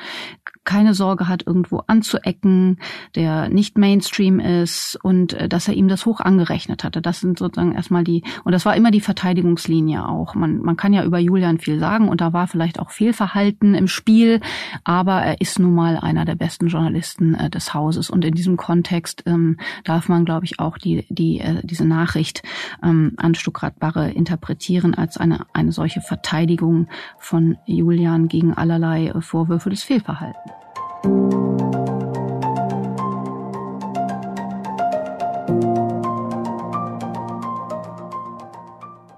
keine 0.67 0.93
Sorge 0.93 1.29
hat, 1.29 1.47
irgendwo 1.47 1.79
anzuecken, 1.87 2.79
der 3.15 3.49
nicht 3.49 3.79
Mainstream 3.79 4.41
ist 4.41 4.99
und 5.03 5.33
äh, 5.33 5.49
dass 5.49 5.69
er 5.69 5.75
ihm 5.75 5.89
das 5.89 6.05
hoch 6.05 6.21
angerechnet 6.21 6.85
hatte. 6.85 7.01
Das 7.01 7.21
sind 7.21 7.39
sozusagen 7.39 7.73
erstmal 7.73 8.05
die, 8.05 8.23
und 8.45 8.53
das 8.53 8.67
war 8.67 8.77
immer 8.77 8.91
die 8.91 9.01
Verteidigungslinie 9.01 10.07
auch. 10.07 10.35
Man, 10.35 10.59
man 10.59 10.77
kann 10.77 10.93
ja 10.93 11.05
über 11.05 11.19
Julian 11.19 11.59
viel 11.59 11.79
sagen 11.79 12.09
und 12.09 12.21
da 12.21 12.35
war 12.35 12.49
vielleicht 12.49 12.79
auch 12.81 12.91
Fehlverhalten 12.91 13.75
im 13.75 13.89
Spiel, 13.89 14.41
aber 14.85 15.23
er 15.23 15.41
ist 15.41 15.59
nun 15.59 15.75
mal 15.75 15.97
einer 15.97 16.25
der 16.25 16.35
besten 16.35 16.67
Journalisten 16.67 17.35
äh, 17.35 17.49
des 17.49 17.73
Hauses 17.73 18.11
und 18.11 18.25
in 18.25 18.35
diesem 18.35 18.57
Kontext 18.57 19.23
ähm, 19.27 19.59
darf 19.85 20.09
man, 20.09 20.25
glaube 20.25 20.45
ich, 20.45 20.59
auch 20.59 20.79
die, 20.79 21.07
die, 21.09 21.39
äh, 21.39 21.65
diese 21.67 21.85
Nachricht 21.85 22.43
ähm, 22.83 23.13
an 23.17 23.35
Stuckrad 23.35 23.79
Barre 23.79 24.11
interpretieren 24.11 24.95
als 24.95 25.17
eine, 25.17 25.47
eine 25.53 25.73
solche 25.73 26.01
Verteidigung 26.01 26.89
von 27.19 27.59
Julian 27.67 28.29
gegen 28.29 28.55
allerlei 28.55 29.09
äh, 29.09 29.21
Vorwürfe 29.21 29.71
des 29.71 29.83
Fehlverhaltens. 29.83 30.53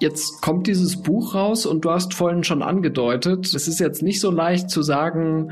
Jetzt 0.01 0.41
kommt 0.43 0.69
dieses 0.69 1.03
Buch 1.03 1.35
raus 1.35 1.67
und 1.67 1.85
du 1.85 1.91
hast 1.91 2.15
vorhin 2.15 2.45
schon 2.45 2.63
angedeutet, 2.63 3.53
es 3.53 3.67
ist 3.67 3.81
jetzt 3.81 4.03
nicht 4.03 4.21
so 4.21 4.31
leicht 4.31 4.71
zu 4.71 4.83
sagen, 4.83 5.51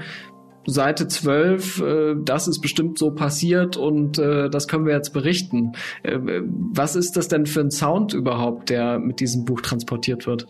Seite 0.67 1.09
12, 1.09 1.81
äh, 1.81 2.15
das 2.23 2.49
ist 2.49 2.61
bestimmt 2.61 2.99
so 2.99 3.13
passiert 3.13 3.77
und 3.77 4.19
äh, 4.19 4.51
das 4.51 4.69
können 4.69 4.87
wir 4.87 4.95
jetzt 4.95 5.13
berichten. 5.13 5.73
Äh, 6.03 6.19
was 6.43 6.97
ist 6.97 7.17
das 7.17 7.29
denn 7.29 7.47
für 7.47 7.61
ein 7.61 7.71
Sound 7.71 8.13
überhaupt, 8.13 8.71
der 8.71 8.99
mit 8.99 9.21
diesem 9.21 9.45
Buch 9.45 9.61
transportiert 9.61 10.27
wird? 10.27 10.47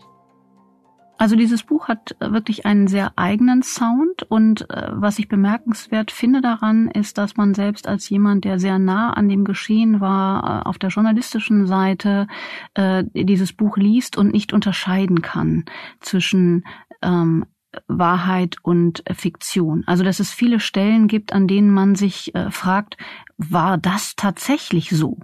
Also 1.19 1.35
dieses 1.35 1.63
Buch 1.63 1.87
hat 1.87 2.15
wirklich 2.19 2.67
einen 2.67 2.87
sehr 2.87 3.13
eigenen 3.15 3.63
Sound 3.63 4.23
und 4.29 4.69
äh, 4.69 4.89
was 4.91 5.17
ich 5.17 5.27
bemerkenswert 5.27 6.11
finde 6.11 6.41
daran, 6.41 6.89
ist, 6.89 7.17
dass 7.17 7.37
man 7.37 7.55
selbst 7.55 7.87
als 7.87 8.07
jemand, 8.09 8.45
der 8.45 8.59
sehr 8.59 8.77
nah 8.77 9.13
an 9.13 9.27
dem 9.27 9.43
Geschehen 9.43 9.99
war, 9.99 10.61
äh, 10.61 10.69
auf 10.69 10.77
der 10.77 10.91
journalistischen 10.91 11.65
Seite 11.65 12.27
äh, 12.75 13.03
dieses 13.13 13.51
Buch 13.51 13.77
liest 13.77 14.15
und 14.15 14.31
nicht 14.31 14.53
unterscheiden 14.53 15.23
kann 15.23 15.65
zwischen 16.01 16.65
ähm, 17.01 17.45
Wahrheit 17.87 18.57
und 18.61 19.03
Fiktion. 19.11 19.83
Also 19.85 20.03
dass 20.03 20.19
es 20.19 20.31
viele 20.31 20.59
Stellen 20.59 21.07
gibt, 21.07 21.33
an 21.33 21.47
denen 21.47 21.71
man 21.71 21.95
sich 21.95 22.33
äh, 22.35 22.51
fragt, 22.51 22.97
war 23.37 23.77
das 23.77 24.15
tatsächlich 24.15 24.89
so? 24.89 25.17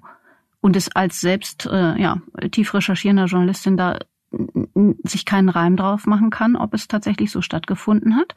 Und 0.62 0.76
es 0.76 0.96
als 0.96 1.20
selbst 1.20 1.66
äh, 1.66 2.00
ja, 2.00 2.22
tief 2.52 2.74
recherchierender 2.74 3.26
Journalistin 3.26 3.76
da 3.76 4.00
sich 5.04 5.26
keinen 5.26 5.50
Reim 5.50 5.76
drauf 5.76 6.06
machen 6.06 6.30
kann, 6.30 6.56
ob 6.56 6.74
es 6.74 6.88
tatsächlich 6.88 7.32
so 7.32 7.42
stattgefunden 7.42 8.16
hat. 8.16 8.34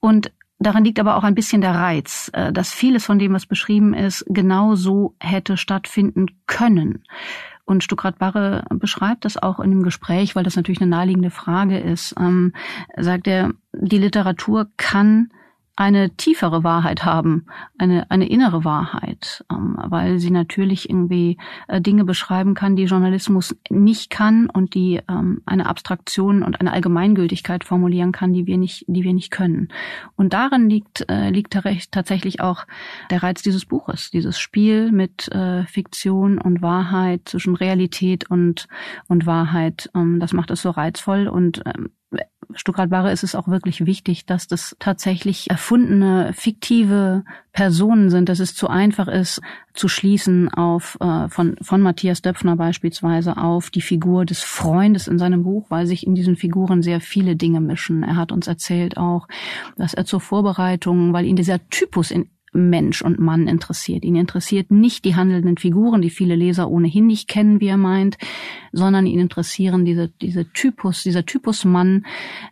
Und 0.00 0.32
daran 0.58 0.84
liegt 0.84 1.00
aber 1.00 1.16
auch 1.16 1.24
ein 1.24 1.34
bisschen 1.34 1.60
der 1.60 1.74
Reiz, 1.74 2.30
äh, 2.34 2.52
dass 2.52 2.72
vieles 2.72 3.06
von 3.06 3.18
dem, 3.18 3.32
was 3.32 3.46
beschrieben 3.46 3.94
ist, 3.94 4.24
genau 4.28 4.74
so 4.74 5.14
hätte 5.18 5.56
stattfinden 5.56 6.26
können. 6.46 7.04
Und 7.70 7.84
Stuckrad 7.84 8.18
Barre 8.18 8.64
beschreibt 8.68 9.24
das 9.24 9.40
auch 9.40 9.60
in 9.60 9.70
dem 9.70 9.84
Gespräch, 9.84 10.34
weil 10.34 10.42
das 10.42 10.56
natürlich 10.56 10.80
eine 10.80 10.90
naheliegende 10.90 11.30
Frage 11.30 11.78
ist. 11.78 12.16
Ähm, 12.18 12.52
sagt 12.96 13.28
er, 13.28 13.52
die 13.72 13.98
Literatur 13.98 14.66
kann 14.76 15.30
eine 15.80 16.10
tiefere 16.10 16.62
Wahrheit 16.62 17.06
haben, 17.06 17.46
eine, 17.78 18.10
eine 18.10 18.28
innere 18.28 18.66
Wahrheit, 18.66 19.42
ähm, 19.50 19.78
weil 19.82 20.18
sie 20.18 20.30
natürlich 20.30 20.90
irgendwie 20.90 21.38
äh, 21.68 21.80
Dinge 21.80 22.04
beschreiben 22.04 22.52
kann, 22.52 22.76
die 22.76 22.84
Journalismus 22.84 23.56
nicht 23.70 24.10
kann 24.10 24.50
und 24.50 24.74
die 24.74 25.00
ähm, 25.08 25.40
eine 25.46 25.64
Abstraktion 25.64 26.42
und 26.42 26.60
eine 26.60 26.74
Allgemeingültigkeit 26.74 27.64
formulieren 27.64 28.12
kann, 28.12 28.34
die 28.34 28.46
wir 28.46 28.58
nicht, 28.58 28.84
die 28.88 29.04
wir 29.04 29.14
nicht 29.14 29.30
können. 29.30 29.68
Und 30.16 30.34
darin 30.34 30.68
liegt, 30.68 31.08
äh, 31.08 31.30
liegt 31.30 31.56
tatsächlich 31.90 32.42
auch 32.42 32.66
der 33.10 33.22
Reiz 33.22 33.40
dieses 33.40 33.64
Buches, 33.64 34.10
dieses 34.10 34.38
Spiel 34.38 34.92
mit 34.92 35.28
äh, 35.28 35.64
Fiktion 35.64 36.36
und 36.36 36.60
Wahrheit 36.60 37.22
zwischen 37.24 37.56
Realität 37.56 38.28
und, 38.28 38.68
und 39.08 39.24
Wahrheit. 39.24 39.88
Ähm, 39.94 40.20
das 40.20 40.34
macht 40.34 40.50
es 40.50 40.60
so 40.60 40.68
reizvoll 40.68 41.26
und 41.26 41.62
ähm, 41.64 41.88
Stuttgart 42.54 42.90
Barre 42.90 43.12
ist 43.12 43.22
es 43.22 43.34
auch 43.34 43.48
wirklich 43.48 43.86
wichtig, 43.86 44.26
dass 44.26 44.48
das 44.48 44.76
tatsächlich 44.78 45.48
erfundene, 45.50 46.32
fiktive 46.34 47.24
Personen 47.52 48.10
sind, 48.10 48.28
dass 48.28 48.40
es 48.40 48.54
zu 48.54 48.68
einfach 48.68 49.08
ist, 49.08 49.40
zu 49.74 49.88
schließen 49.88 50.48
auf 50.48 50.98
äh, 51.00 51.28
von, 51.28 51.56
von 51.62 51.80
Matthias 51.80 52.22
Döpfner 52.22 52.56
beispielsweise 52.56 53.36
auf 53.36 53.70
die 53.70 53.80
Figur 53.80 54.24
des 54.24 54.42
Freundes 54.42 55.06
in 55.06 55.18
seinem 55.18 55.44
Buch, 55.44 55.66
weil 55.68 55.86
sich 55.86 56.06
in 56.06 56.14
diesen 56.14 56.36
Figuren 56.36 56.82
sehr 56.82 57.00
viele 57.00 57.36
Dinge 57.36 57.60
mischen. 57.60 58.02
Er 58.02 58.16
hat 58.16 58.32
uns 58.32 58.46
erzählt 58.46 58.96
auch, 58.96 59.28
dass 59.76 59.94
er 59.94 60.04
zur 60.04 60.20
Vorbereitung, 60.20 61.12
weil 61.12 61.26
ihn 61.26 61.36
dieser 61.36 61.68
Typus 61.68 62.10
in 62.10 62.30
Mensch 62.52 63.02
und 63.02 63.18
Mann 63.18 63.46
interessiert. 63.46 64.04
Ihn 64.04 64.16
interessiert 64.16 64.70
nicht 64.70 65.04
die 65.04 65.14
handelnden 65.14 65.56
Figuren, 65.56 66.02
die 66.02 66.10
viele 66.10 66.34
Leser 66.34 66.70
ohnehin 66.70 67.06
nicht 67.06 67.28
kennen, 67.28 67.60
wie 67.60 67.68
er 67.68 67.76
meint, 67.76 68.18
sondern 68.72 69.06
ihn 69.06 69.20
interessieren 69.20 69.84
diese, 69.84 70.08
diese 70.20 70.50
Typus, 70.52 71.02
dieser 71.02 71.24
Typus 71.26 71.64
Mann, 71.64 72.06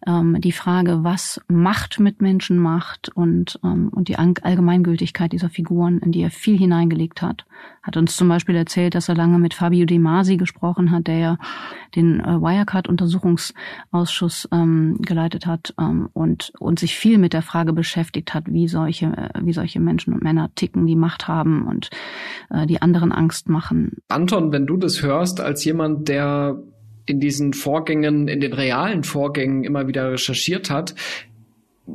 ähm, 0.07 0.41
die 0.41 0.53
Frage, 0.53 1.03
was 1.03 1.41
Macht 1.49 1.99
mit 1.99 2.23
Menschen 2.23 2.59
macht 2.59 3.09
und, 3.09 3.59
ähm, 3.65 3.89
und 3.89 4.09
die 4.09 4.17
Allgemeingültigkeit 4.17 5.33
dieser 5.33 5.51
Figuren, 5.51 5.99
in 5.99 6.13
die 6.13 6.23
er 6.23 6.31
viel 6.31 6.57
hineingelegt 6.57 7.23
hat. 7.23 7.45
Hat 7.89 7.97
uns 7.97 8.15
zum 8.17 8.29
Beispiel 8.29 8.55
erzählt, 8.55 8.95
dass 8.95 9.09
er 9.09 9.15
lange 9.15 9.39
mit 9.39 9.55
Fabio 9.55 9.87
De 9.87 9.99
Masi 9.99 10.37
gesprochen 10.37 10.91
hat, 10.91 11.07
der 11.07 11.17
ja 11.17 11.39
den 11.97 12.21
äh, 12.21 12.39
Wirecard-Untersuchungsausschuss 12.39 14.47
ähm, 14.53 14.99
geleitet 15.01 15.47
hat 15.47 15.73
ähm, 15.81 16.11
und, 16.13 16.53
und 16.59 16.79
sich 16.79 16.97
viel 16.97 17.17
mit 17.17 17.33
der 17.33 17.41
Frage 17.41 17.73
beschäftigt 17.73 18.35
hat, 18.35 18.45
wie 18.47 18.69
solche, 18.69 19.07
äh, 19.07 19.31
wie 19.43 19.55
solche 19.55 19.81
Menschen 19.81 20.13
und 20.13 20.23
Männer 20.23 20.51
ticken, 20.55 20.85
die 20.85 20.97
Macht 20.97 21.29
haben 21.29 21.67
und 21.67 21.89
äh, 22.51 22.67
die 22.67 22.83
anderen 22.83 23.11
Angst 23.11 23.49
machen. 23.49 23.97
Anton, 24.09 24.53
wenn 24.53 24.67
du 24.67 24.77
das 24.77 25.03
hörst, 25.03 25.41
als 25.41 25.65
jemand, 25.65 26.09
der 26.09 26.63
in 27.07 27.21
diesen 27.21 27.55
Vorgängen, 27.55 28.29
in 28.29 28.43
den 28.43 28.53
realen 28.53 29.03
Vorgängen 29.03 29.65
immer 29.65 29.89
wieder 29.89 30.13
recherchiert 30.13 30.69
hat, 30.69 30.95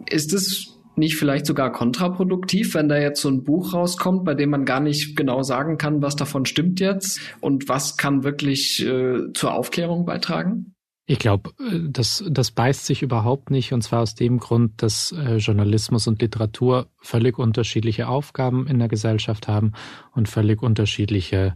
ist 0.09 0.33
es 0.33 0.72
nicht 0.95 1.15
vielleicht 1.15 1.45
sogar 1.45 1.71
kontraproduktiv, 1.71 2.75
wenn 2.75 2.89
da 2.89 2.97
jetzt 2.97 3.21
so 3.21 3.29
ein 3.29 3.43
Buch 3.43 3.73
rauskommt, 3.73 4.25
bei 4.25 4.35
dem 4.35 4.49
man 4.49 4.65
gar 4.65 4.79
nicht 4.79 5.15
genau 5.15 5.43
sagen 5.43 5.77
kann, 5.77 6.01
was 6.01 6.15
davon 6.15 6.45
stimmt 6.45 6.79
jetzt 6.79 7.19
und 7.41 7.69
was 7.69 7.97
kann 7.97 8.23
wirklich 8.23 8.85
äh, 8.85 9.31
zur 9.33 9.53
Aufklärung 9.53 10.05
beitragen? 10.05 10.73
Ich 11.05 11.19
glaube, 11.19 11.51
äh, 11.59 11.79
das, 11.89 12.23
das 12.29 12.51
beißt 12.51 12.85
sich 12.85 13.01
überhaupt 13.01 13.51
nicht, 13.51 13.73
und 13.73 13.81
zwar 13.81 14.01
aus 14.01 14.15
dem 14.15 14.39
Grund, 14.39 14.81
dass 14.81 15.11
äh, 15.11 15.37
Journalismus 15.37 16.07
und 16.07 16.21
Literatur 16.21 16.87
völlig 16.99 17.37
unterschiedliche 17.37 18.07
Aufgaben 18.07 18.67
in 18.67 18.79
der 18.79 18.87
Gesellschaft 18.87 19.47
haben 19.47 19.73
und 20.13 20.29
völlig 20.29 20.61
unterschiedliche 20.61 21.55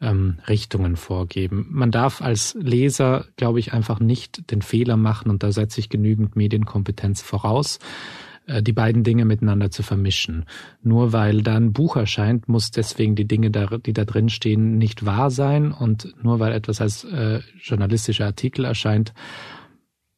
ähm, 0.00 0.38
Richtungen 0.48 0.96
vorgeben. 0.96 1.66
Man 1.70 1.90
darf 1.90 2.22
als 2.22 2.54
Leser, 2.58 3.26
glaube 3.36 3.60
ich, 3.60 3.72
einfach 3.72 4.00
nicht 4.00 4.50
den 4.50 4.62
Fehler 4.62 4.96
machen, 4.96 5.30
und 5.30 5.42
da 5.42 5.52
setze 5.52 5.80
ich 5.80 5.88
genügend 5.88 6.36
Medienkompetenz 6.36 7.22
voraus, 7.22 7.78
die 8.48 8.72
beiden 8.72 9.02
Dinge 9.02 9.24
miteinander 9.24 9.70
zu 9.70 9.82
vermischen. 9.82 10.44
Nur 10.82 11.12
weil 11.12 11.42
da 11.42 11.56
ein 11.56 11.72
Buch 11.72 11.96
erscheint, 11.96 12.48
muss 12.48 12.70
deswegen 12.70 13.16
die 13.16 13.26
Dinge, 13.26 13.50
die 13.50 13.92
da 13.92 14.04
drin 14.04 14.28
stehen, 14.28 14.78
nicht 14.78 15.04
wahr 15.04 15.30
sein. 15.30 15.72
Und 15.72 16.14
nur 16.22 16.38
weil 16.38 16.52
etwas 16.52 16.80
als 16.80 17.04
äh, 17.04 17.40
journalistischer 17.60 18.26
Artikel 18.26 18.64
erscheint, 18.64 19.12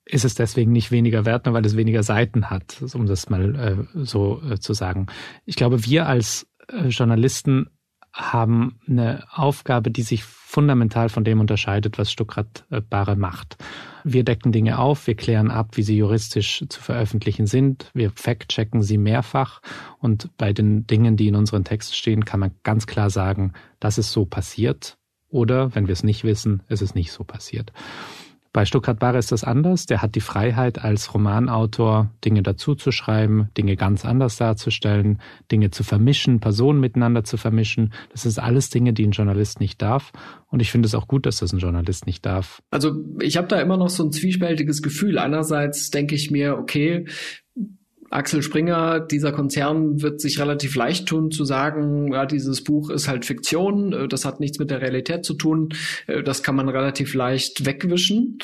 ist 0.05 0.25
es 0.25 0.35
deswegen 0.35 0.73
nicht 0.73 0.91
weniger 0.91 1.25
wert, 1.25 1.47
nur 1.47 1.55
weil 1.55 1.67
es 1.67 1.77
weniger 1.77 2.03
Seiten 2.03 2.51
hat, 2.51 2.83
um 2.95 3.07
das 3.07 3.29
mal 3.29 3.55
äh, 3.55 4.05
so 4.05 4.43
äh, 4.43 4.59
zu 4.59 4.73
sagen. 4.73 5.07
Ich 5.45 5.57
glaube, 5.57 5.85
wir 5.85 6.07
als 6.07 6.47
äh, 6.69 6.89
Journalisten 6.89 7.67
haben 8.13 8.81
eine 8.89 9.25
Aufgabe, 9.31 9.91
die 9.91 10.03
sich 10.03 10.25
fundamental 10.49 11.11
von 11.11 11.25
dem 11.25 11.41
unterscheidet, 11.41 11.99
was 11.99 12.11
Stuckrad 12.11 12.65
äh, 12.71 12.81
Bare 12.81 13.17
macht. 13.17 13.59
Wir 14.03 14.25
decken 14.25 14.51
Dinge 14.51 14.79
auf, 14.79 15.07
wir 15.07 15.15
klären 15.15 15.51
ab, 15.51 15.77
wie 15.77 15.83
sie 15.83 15.99
juristisch 15.99 16.65
zu 16.71 16.81
veröffentlichen 16.81 17.47
sind, 17.47 17.91
wir 17.93 18.11
fact-checken 18.11 18.83
sie 18.83 18.97
mehrfach 18.97 19.61
und 19.99 20.31
bei 20.39 20.55
den 20.55 20.87
Dingen, 20.87 21.19
die 21.19 21.29
in 21.29 21.35
unseren 21.35 21.65
Texten 21.65 21.95
stehen, 21.95 22.25
kann 22.25 22.41
man 22.41 22.53
ganz 22.63 22.87
klar 22.87 23.11
sagen, 23.11 23.53
das 23.79 23.99
ist 23.99 24.11
so 24.11 24.25
passiert 24.25 24.97
oder, 25.29 25.75
wenn 25.75 25.87
wir 25.87 25.93
es 25.93 26.03
nicht 26.03 26.25
wissen, 26.25 26.63
ist 26.69 26.81
es 26.81 26.95
nicht 26.95 27.13
so 27.13 27.25
passiert. 27.25 27.71
Bei 28.53 28.65
Stuttgart 28.65 28.99
Barre 28.99 29.19
ist 29.19 29.33
das 29.33 29.45
anders. 29.45 29.87
Der 29.87 30.03
hat 30.03 30.15
die 30.15 30.21
Freiheit, 30.21 30.83
als 30.83 31.15
Romanautor 31.15 32.11
Dinge 32.25 32.43
dazuzuschreiben, 32.43 33.49
Dinge 33.57 33.77
ganz 33.77 34.05
anders 34.05 34.37
darzustellen, 34.37 35.21
Dinge 35.51 35.71
zu 35.71 35.85
vermischen, 35.85 36.41
Personen 36.41 36.81
miteinander 36.81 37.25
zu 37.25 37.37
vermischen. 37.37 37.93
Das 38.11 38.27
ist 38.27 38.39
alles 38.39 38.71
Dinge, 38.71 38.93
die 38.93 39.07
ein 39.07 39.13
Journalist 39.13 39.61
nicht 39.61 39.83
darf. 39.83 40.13
Und 40.51 40.61
ich 40.61 40.71
finde 40.71 40.87
es 40.87 40.95
auch 40.95 41.09
gut, 41.09 41.27
dass 41.27 41.39
das 41.39 41.53
ein 41.53 41.59
Journalist 41.59 42.07
nicht 42.07 42.25
darf. 42.25 42.63
Also 42.71 42.93
ich 43.21 43.37
habe 43.37 43.49
da 43.49 43.61
immer 43.61 43.77
noch 43.77 43.91
so 43.91 44.05
ein 44.05 44.13
zwiespältiges 44.13 44.83
Gefühl. 44.83 45.19
Einerseits 45.19 45.91
denke 45.91 46.15
ich 46.15 46.31
mir, 46.31 46.57
okay, 46.57 47.07
Axel 48.11 48.43
Springer, 48.43 49.01
dieser 49.01 49.33
Konzern 49.33 50.01
wird 50.03 50.21
sich 50.21 50.41
relativ 50.41 50.75
leicht 50.75 51.07
tun 51.07 51.31
zu 51.31 51.45
sagen, 51.45 52.13
ja, 52.13 52.27
dieses 52.27 52.65
Buch 52.65 52.91
ist 52.91 53.09
halt 53.09 53.25
Fiktion, 53.25 53.93
äh, 53.93 54.09
das 54.09 54.25
hat 54.25 54.41
nichts 54.41 54.59
mit 54.59 54.71
der 54.71 54.81
Realität 54.81 55.25
zu 55.25 55.35
tun, 55.35 55.71
äh, 56.07 56.23
das 56.23 56.43
kann 56.43 56.57
man 56.57 56.69
relativ 56.69 57.15
leicht 57.15 57.67
wegwischen. 57.67 58.39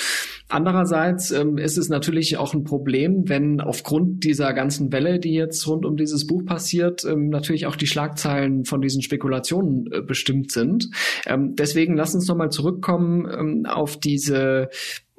Andererseits 0.49 1.31
ähm, 1.31 1.57
ist 1.57 1.79
es 1.79 1.89
natürlich 1.89 2.37
auch 2.37 2.53
ein 2.53 2.65
Problem, 2.65 3.29
wenn 3.29 3.61
aufgrund 3.61 4.25
dieser 4.25 4.53
ganzen 4.53 4.93
Welle, 4.93 5.19
die 5.19 5.33
jetzt 5.33 5.67
rund 5.67 5.87
um 5.87 5.97
dieses 5.97 6.27
Buch 6.27 6.45
passiert, 6.45 7.05
ähm, 7.05 7.31
natürlich 7.31 7.67
auch 7.67 7.77
die 7.77 7.87
Schlagzeilen 7.87 8.65
von 8.65 8.83
diesen 8.83 9.01
Spekulationen 9.03 9.91
äh, 9.91 10.03
bestimmt 10.03 10.53
sind. 10.53 10.91
Ähm, 11.27 11.55
deswegen 11.57 11.97
lass 11.97 12.15
uns 12.15 12.29
nochmal 12.29 12.51
zurückkommen 12.51 13.27
ähm, 13.31 13.67
auf 13.67 13.99
diese 13.99 14.69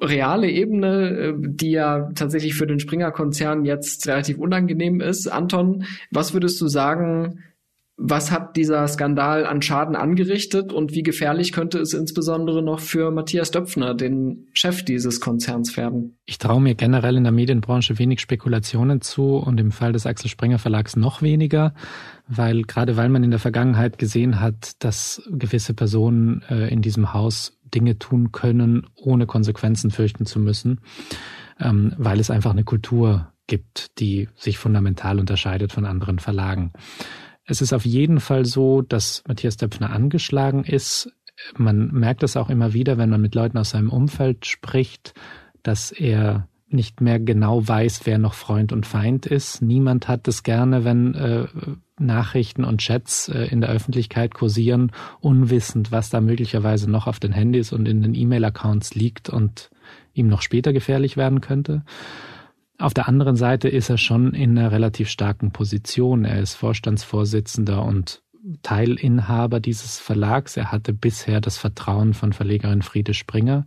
reale 0.00 0.50
Ebene, 0.50 1.10
äh, 1.10 1.34
die 1.36 1.70
ja 1.70 2.10
tatsächlich 2.14 2.54
für 2.54 2.66
den 2.66 2.80
Springer-Konzern 2.80 3.64
jetzt 3.64 4.06
relativ 4.06 4.38
unangenehm 4.38 5.00
ist. 5.00 5.26
Anton, 5.26 5.84
was 6.10 6.34
würdest 6.34 6.60
du 6.60 6.68
sagen, 6.68 7.40
was 7.98 8.30
hat 8.30 8.56
dieser 8.56 8.86
Skandal 8.88 9.46
an 9.46 9.62
Schaden 9.62 9.96
angerichtet 9.96 10.70
und 10.70 10.92
wie 10.92 11.02
gefährlich 11.02 11.52
könnte 11.52 11.78
es 11.78 11.94
insbesondere 11.94 12.62
noch 12.62 12.80
für 12.80 13.10
Matthias 13.10 13.50
Döpfner, 13.50 13.94
den 13.94 14.48
Chef 14.52 14.84
dieses 14.84 15.20
Konzerns, 15.20 15.78
werden? 15.78 16.18
Ich 16.26 16.36
traue 16.36 16.60
mir 16.60 16.74
generell 16.74 17.16
in 17.16 17.24
der 17.24 17.32
Medienbranche 17.32 17.98
wenig 17.98 18.20
Spekulationen 18.20 19.00
zu 19.00 19.36
und 19.36 19.58
im 19.58 19.72
Fall 19.72 19.94
des 19.94 20.04
Axel 20.04 20.28
Springer 20.28 20.58
Verlags 20.58 20.94
noch 20.94 21.22
weniger, 21.22 21.72
weil 22.28 22.62
gerade 22.62 22.98
weil 22.98 23.08
man 23.08 23.24
in 23.24 23.30
der 23.30 23.40
Vergangenheit 23.40 23.96
gesehen 23.96 24.40
hat, 24.40 24.72
dass 24.80 25.22
gewisse 25.30 25.72
Personen 25.72 26.42
äh, 26.50 26.68
in 26.70 26.82
diesem 26.82 27.14
Haus 27.14 27.55
Dinge 27.74 27.98
tun 27.98 28.32
können, 28.32 28.86
ohne 28.94 29.26
Konsequenzen 29.26 29.90
fürchten 29.90 30.26
zu 30.26 30.38
müssen, 30.38 30.80
ähm, 31.60 31.94
weil 31.96 32.20
es 32.20 32.30
einfach 32.30 32.50
eine 32.50 32.64
Kultur 32.64 33.32
gibt, 33.46 33.98
die 34.00 34.28
sich 34.34 34.58
fundamental 34.58 35.18
unterscheidet 35.20 35.72
von 35.72 35.84
anderen 35.84 36.18
Verlagen. 36.18 36.72
Es 37.44 37.60
ist 37.60 37.72
auf 37.72 37.86
jeden 37.86 38.20
Fall 38.20 38.44
so, 38.44 38.82
dass 38.82 39.22
Matthias 39.28 39.56
Döpfner 39.56 39.90
angeschlagen 39.90 40.64
ist. 40.64 41.12
Man 41.56 41.92
merkt 41.92 42.22
es 42.22 42.36
auch 42.36 42.50
immer 42.50 42.72
wieder, 42.72 42.98
wenn 42.98 43.10
man 43.10 43.20
mit 43.20 43.34
Leuten 43.34 43.58
aus 43.58 43.70
seinem 43.70 43.90
Umfeld 43.90 44.46
spricht, 44.46 45.14
dass 45.62 45.92
er 45.92 46.48
nicht 46.68 47.00
mehr 47.00 47.20
genau 47.20 47.66
weiß, 47.66 48.00
wer 48.04 48.18
noch 48.18 48.34
Freund 48.34 48.72
und 48.72 48.86
Feind 48.86 49.26
ist. 49.26 49.62
Niemand 49.62 50.08
hat 50.08 50.26
es 50.26 50.42
gerne, 50.42 50.84
wenn 50.84 51.14
äh, 51.14 51.46
Nachrichten 51.98 52.64
und 52.64 52.80
Chats 52.80 53.28
äh, 53.28 53.46
in 53.46 53.60
der 53.60 53.70
Öffentlichkeit 53.70 54.34
kursieren, 54.34 54.92
unwissend, 55.20 55.92
was 55.92 56.10
da 56.10 56.20
möglicherweise 56.20 56.90
noch 56.90 57.06
auf 57.06 57.20
den 57.20 57.32
Handys 57.32 57.72
und 57.72 57.88
in 57.88 58.02
den 58.02 58.14
E-Mail-Accounts 58.14 58.94
liegt 58.94 59.28
und 59.28 59.70
ihm 60.12 60.28
noch 60.28 60.42
später 60.42 60.72
gefährlich 60.72 61.16
werden 61.16 61.40
könnte. 61.40 61.82
Auf 62.78 62.92
der 62.92 63.08
anderen 63.08 63.36
Seite 63.36 63.68
ist 63.68 63.88
er 63.88 63.96
schon 63.96 64.34
in 64.34 64.58
einer 64.58 64.70
relativ 64.70 65.08
starken 65.08 65.50
Position. 65.50 66.24
Er 66.24 66.40
ist 66.40 66.54
Vorstandsvorsitzender 66.54 67.82
und 67.82 68.22
Teilinhaber 68.62 69.60
dieses 69.60 69.98
Verlags. 69.98 70.56
Er 70.56 70.70
hatte 70.72 70.92
bisher 70.92 71.40
das 71.40 71.56
Vertrauen 71.56 72.12
von 72.12 72.32
Verlegerin 72.32 72.82
Friede 72.82 73.14
Springer 73.14 73.64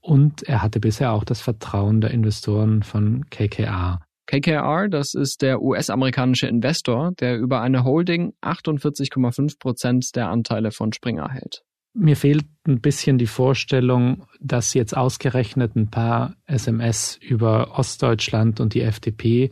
und 0.00 0.44
er 0.44 0.62
hatte 0.62 0.78
bisher 0.78 1.12
auch 1.12 1.24
das 1.24 1.40
Vertrauen 1.40 2.00
der 2.00 2.12
Investoren 2.12 2.84
von 2.84 3.28
KKR. 3.30 4.05
KKR, 4.26 4.88
das 4.88 5.14
ist 5.14 5.42
der 5.42 5.62
US-amerikanische 5.62 6.46
Investor, 6.48 7.12
der 7.12 7.38
über 7.38 7.60
eine 7.60 7.84
Holding 7.84 8.34
48,5 8.42 9.58
Prozent 9.58 10.16
der 10.16 10.28
Anteile 10.28 10.72
von 10.72 10.92
Springer 10.92 11.30
hält. 11.30 11.62
Mir 11.94 12.16
fehlt 12.16 12.44
ein 12.66 12.80
bisschen 12.80 13.16
die 13.16 13.26
Vorstellung, 13.26 14.26
dass 14.38 14.74
jetzt 14.74 14.94
ausgerechnet 14.94 15.76
ein 15.76 15.90
paar 15.90 16.36
SMS 16.44 17.18
über 17.22 17.78
Ostdeutschland 17.78 18.60
und 18.60 18.74
die 18.74 18.82
FDP 18.82 19.50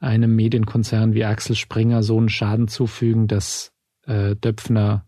einem 0.00 0.34
Medienkonzern 0.34 1.12
wie 1.12 1.24
Axel 1.24 1.54
Springer 1.54 2.02
so 2.02 2.16
einen 2.16 2.30
Schaden 2.30 2.66
zufügen, 2.68 3.26
dass 3.28 3.72
äh, 4.06 4.34
Döpfner 4.36 5.04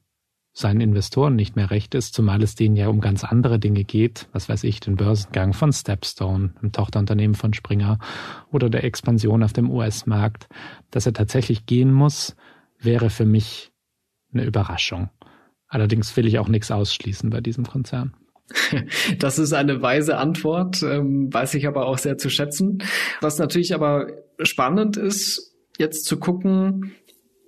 seinen 0.55 0.81
Investoren 0.81 1.35
nicht 1.35 1.57
mehr 1.57 1.73
recht 1.73 1.95
ist, 1.97 2.15
zumal 2.15 2.43
es 2.43 2.55
denen 2.55 2.77
ja 2.77 2.87
um 2.87 3.01
ganz 3.01 3.25
andere 3.25 3.59
Dinge 3.59 3.83
geht, 3.83 4.29
was 4.33 4.49
weiß 4.49 4.63
ich, 4.63 4.79
den 4.79 4.95
Börsengang 4.95 5.53
von 5.53 5.73
Stepstone, 5.73 6.55
einem 6.63 6.71
Tochterunternehmen 6.71 7.35
von 7.35 7.53
Springer 7.53 7.99
oder 8.53 8.71
der 8.71 8.85
Expansion 8.85 9.43
auf 9.43 9.53
dem 9.53 9.69
US-Markt, 9.69 10.49
dass 10.93 11.07
er 11.07 11.13
tatsächlich 11.13 11.67
gehen 11.67 11.93
muss, 11.93 12.37
wäre 12.79 13.11
für 13.11 13.27
mich 13.27 13.73
eine 14.33 14.45
Überraschung. 14.45 15.11
Allerdings 15.67 16.17
will 16.17 16.27
ich 16.27 16.39
auch 16.39 16.49
nichts 16.49 16.71
ausschließen 16.71 17.31
bei 17.31 17.41
diesem 17.41 17.67
Konzern. 17.67 18.15
Das 19.19 19.39
ist 19.39 19.53
eine 19.53 19.83
weise 19.83 20.19
Antwort, 20.19 20.83
ähm, 20.83 21.33
weiß 21.33 21.55
ich 21.55 21.67
aber 21.67 21.87
auch 21.87 21.99
sehr 21.99 22.19
zu 22.19 22.31
schätzen. 22.31 22.79
Was 23.21 23.39
natürlich 23.39 23.75
aber 23.75 24.07
spannend 24.41 24.97
ist, 24.97 25.57
jetzt 25.79 26.05
zu 26.05 26.19
gucken, 26.19 26.93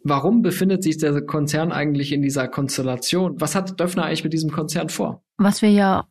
Warum 0.09 0.41
befindet 0.41 0.85
sich 0.85 0.99
der 0.99 1.21
Konzern 1.27 1.73
eigentlich 1.73 2.13
in 2.13 2.23
dieser 2.23 2.47
Konstellation? 2.47 3.41
Was 3.41 3.57
hat 3.57 3.81
Döffner 3.81 4.05
eigentlich 4.05 4.23
mit 4.23 4.33
diesem 4.33 4.53
Konzern 4.53 4.89
vor? 4.89 5.25
Was 5.37 5.63
wir 5.63 5.71
ja 5.71 6.07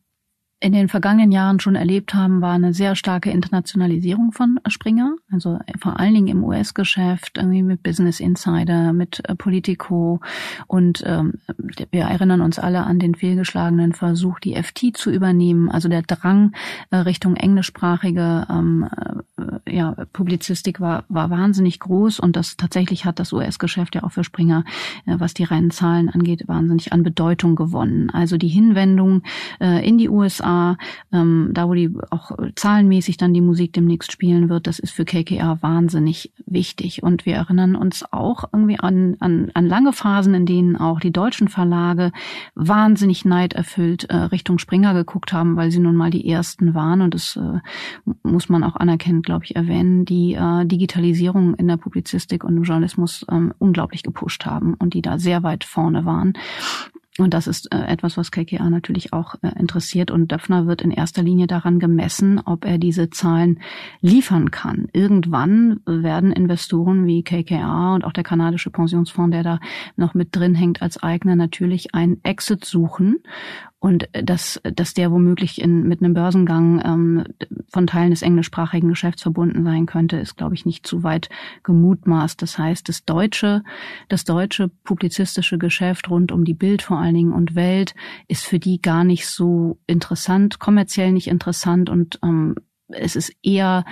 in 0.58 0.72
den 0.72 0.88
vergangenen 0.88 1.32
Jahren 1.32 1.60
schon 1.60 1.74
erlebt 1.74 2.14
haben, 2.14 2.40
war 2.40 2.54
eine 2.54 2.72
sehr 2.72 2.96
starke 2.96 3.30
Internationalisierung 3.30 4.32
von 4.32 4.58
Springer. 4.68 5.14
Also 5.30 5.58
vor 5.78 6.00
allen 6.00 6.14
Dingen 6.14 6.28
im 6.28 6.44
US-Geschäft, 6.44 7.36
irgendwie 7.36 7.62
mit 7.62 7.82
Business 7.82 8.20
Insider, 8.20 8.94
mit 8.94 9.20
äh, 9.28 9.34
Politico. 9.34 10.20
Und 10.66 11.02
ähm, 11.04 11.34
wir 11.90 12.04
erinnern 12.04 12.40
uns 12.40 12.58
alle 12.58 12.84
an 12.84 12.98
den 12.98 13.14
fehlgeschlagenen 13.14 13.92
Versuch, 13.92 14.40
die 14.40 14.54
FT 14.54 14.96
zu 14.96 15.10
übernehmen. 15.10 15.70
Also 15.70 15.90
der 15.90 16.02
Drang 16.02 16.52
äh, 16.90 16.96
Richtung 16.96 17.36
englischsprachige 17.36 18.46
ähm, 18.48 18.88
äh, 19.36 19.76
ja, 19.76 19.94
Publizistik 20.14 20.80
war, 20.80 21.04
war 21.10 21.28
wahnsinnig 21.28 21.80
groß. 21.80 22.18
Und 22.18 22.34
das 22.34 22.56
tatsächlich 22.56 23.04
hat 23.04 23.18
das 23.18 23.34
US-Geschäft 23.34 23.94
ja 23.94 24.04
auch 24.04 24.12
für 24.12 24.24
Springer, 24.24 24.64
äh, 25.04 25.16
was 25.18 25.34
die 25.34 25.44
reinen 25.44 25.70
Zahlen 25.70 26.08
angeht, 26.08 26.48
wahnsinnig 26.48 26.94
an 26.94 27.02
Bedeutung 27.02 27.56
gewonnen. 27.56 28.08
Also 28.08 28.38
die 28.38 28.48
Hinwendung 28.48 29.22
äh, 29.60 29.86
in 29.86 29.98
die 29.98 30.08
USA 30.08 30.45
USA, 30.46 30.76
ähm, 31.12 31.50
da 31.52 31.68
wo 31.68 31.74
die 31.74 31.94
auch 32.10 32.32
zahlenmäßig 32.54 33.16
dann 33.16 33.34
die 33.34 33.40
Musik 33.40 33.72
demnächst 33.72 34.12
spielen 34.12 34.48
wird, 34.48 34.66
das 34.66 34.78
ist 34.78 34.92
für 34.92 35.04
KKR 35.04 35.58
wahnsinnig 35.62 36.32
wichtig. 36.46 37.02
Und 37.02 37.26
wir 37.26 37.34
erinnern 37.34 37.76
uns 37.76 38.04
auch 38.12 38.44
irgendwie 38.52 38.78
an, 38.78 39.16
an, 39.20 39.50
an 39.54 39.66
lange 39.66 39.92
Phasen, 39.92 40.34
in 40.34 40.46
denen 40.46 40.76
auch 40.76 41.00
die 41.00 41.12
deutschen 41.12 41.48
Verlage 41.48 42.12
wahnsinnig 42.54 43.24
neiderfüllt 43.24 44.04
äh, 44.04 44.16
Richtung 44.16 44.58
Springer 44.58 44.94
geguckt 44.94 45.32
haben, 45.32 45.56
weil 45.56 45.70
sie 45.70 45.80
nun 45.80 45.96
mal 45.96 46.10
die 46.10 46.28
ersten 46.28 46.74
waren. 46.74 47.00
Und 47.02 47.14
das 47.14 47.36
äh, 47.36 47.60
muss 48.22 48.48
man 48.48 48.64
auch 48.64 48.76
anerkennen, 48.76 49.22
glaube 49.22 49.44
ich, 49.44 49.56
erwähnen, 49.56 50.04
die 50.04 50.34
äh, 50.34 50.64
Digitalisierung 50.64 51.54
in 51.54 51.68
der 51.68 51.76
Publizistik 51.76 52.44
und 52.44 52.56
im 52.56 52.62
Journalismus 52.62 53.24
ähm, 53.30 53.52
unglaublich 53.58 54.02
gepusht 54.02 54.46
haben 54.46 54.74
und 54.74 54.94
die 54.94 55.02
da 55.02 55.18
sehr 55.18 55.42
weit 55.42 55.64
vorne 55.64 56.04
waren. 56.04 56.34
Und 57.18 57.32
das 57.32 57.46
ist 57.46 57.72
äh, 57.72 57.84
etwas, 57.86 58.16
was 58.16 58.30
KKA 58.30 58.68
natürlich 58.68 59.12
auch 59.12 59.36
äh, 59.42 59.58
interessiert. 59.58 60.10
Und 60.10 60.32
Döpfner 60.32 60.66
wird 60.66 60.82
in 60.82 60.90
erster 60.90 61.22
Linie 61.22 61.46
daran 61.46 61.78
gemessen, 61.78 62.40
ob 62.44 62.64
er 62.66 62.78
diese 62.78 63.08
Zahlen 63.08 63.60
liefern 64.00 64.50
kann. 64.50 64.88
Irgendwann 64.92 65.80
werden 65.86 66.32
Investoren 66.32 67.06
wie 67.06 67.22
KKA 67.22 67.94
und 67.94 68.04
auch 68.04 68.12
der 68.12 68.24
kanadische 68.24 68.70
Pensionsfonds, 68.70 69.32
der 69.32 69.42
da 69.42 69.60
noch 69.96 70.12
mit 70.14 70.36
drin 70.36 70.54
hängt 70.54 70.82
als 70.82 71.02
Eigner, 71.02 71.36
natürlich 71.36 71.94
einen 71.94 72.22
Exit 72.22 72.64
suchen. 72.64 73.18
Und 73.78 74.08
dass, 74.12 74.60
dass 74.62 74.94
der 74.94 75.12
womöglich 75.12 75.60
in, 75.60 75.86
mit 75.86 76.02
einem 76.02 76.14
Börsengang 76.14 76.82
ähm, 76.84 77.24
von 77.68 77.86
Teilen 77.86 78.10
des 78.10 78.22
englischsprachigen 78.22 78.88
Geschäfts 78.88 79.22
verbunden 79.22 79.64
sein 79.64 79.84
könnte, 79.84 80.16
ist, 80.16 80.36
glaube 80.36 80.54
ich, 80.54 80.64
nicht 80.64 80.86
zu 80.86 81.02
weit 81.02 81.28
gemutmaßt. 81.62 82.40
Das 82.40 82.56
heißt, 82.56 82.88
das 82.88 83.04
deutsche, 83.04 83.62
das 84.08 84.24
deutsche 84.24 84.68
publizistische 84.68 85.58
Geschäft 85.58 86.08
rund 86.08 86.32
um 86.32 86.44
die 86.44 86.54
Bild 86.54 86.80
vor 86.80 86.98
allen 86.98 87.14
Dingen 87.14 87.32
und 87.32 87.54
Welt 87.54 87.94
ist 88.28 88.46
für 88.46 88.58
die 88.58 88.80
gar 88.80 89.04
nicht 89.04 89.28
so 89.28 89.78
interessant, 89.86 90.58
kommerziell 90.58 91.12
nicht 91.12 91.28
interessant 91.28 91.90
und 91.90 92.18
ähm, 92.22 92.54
es 92.88 93.14
ist 93.14 93.32
eher 93.42 93.84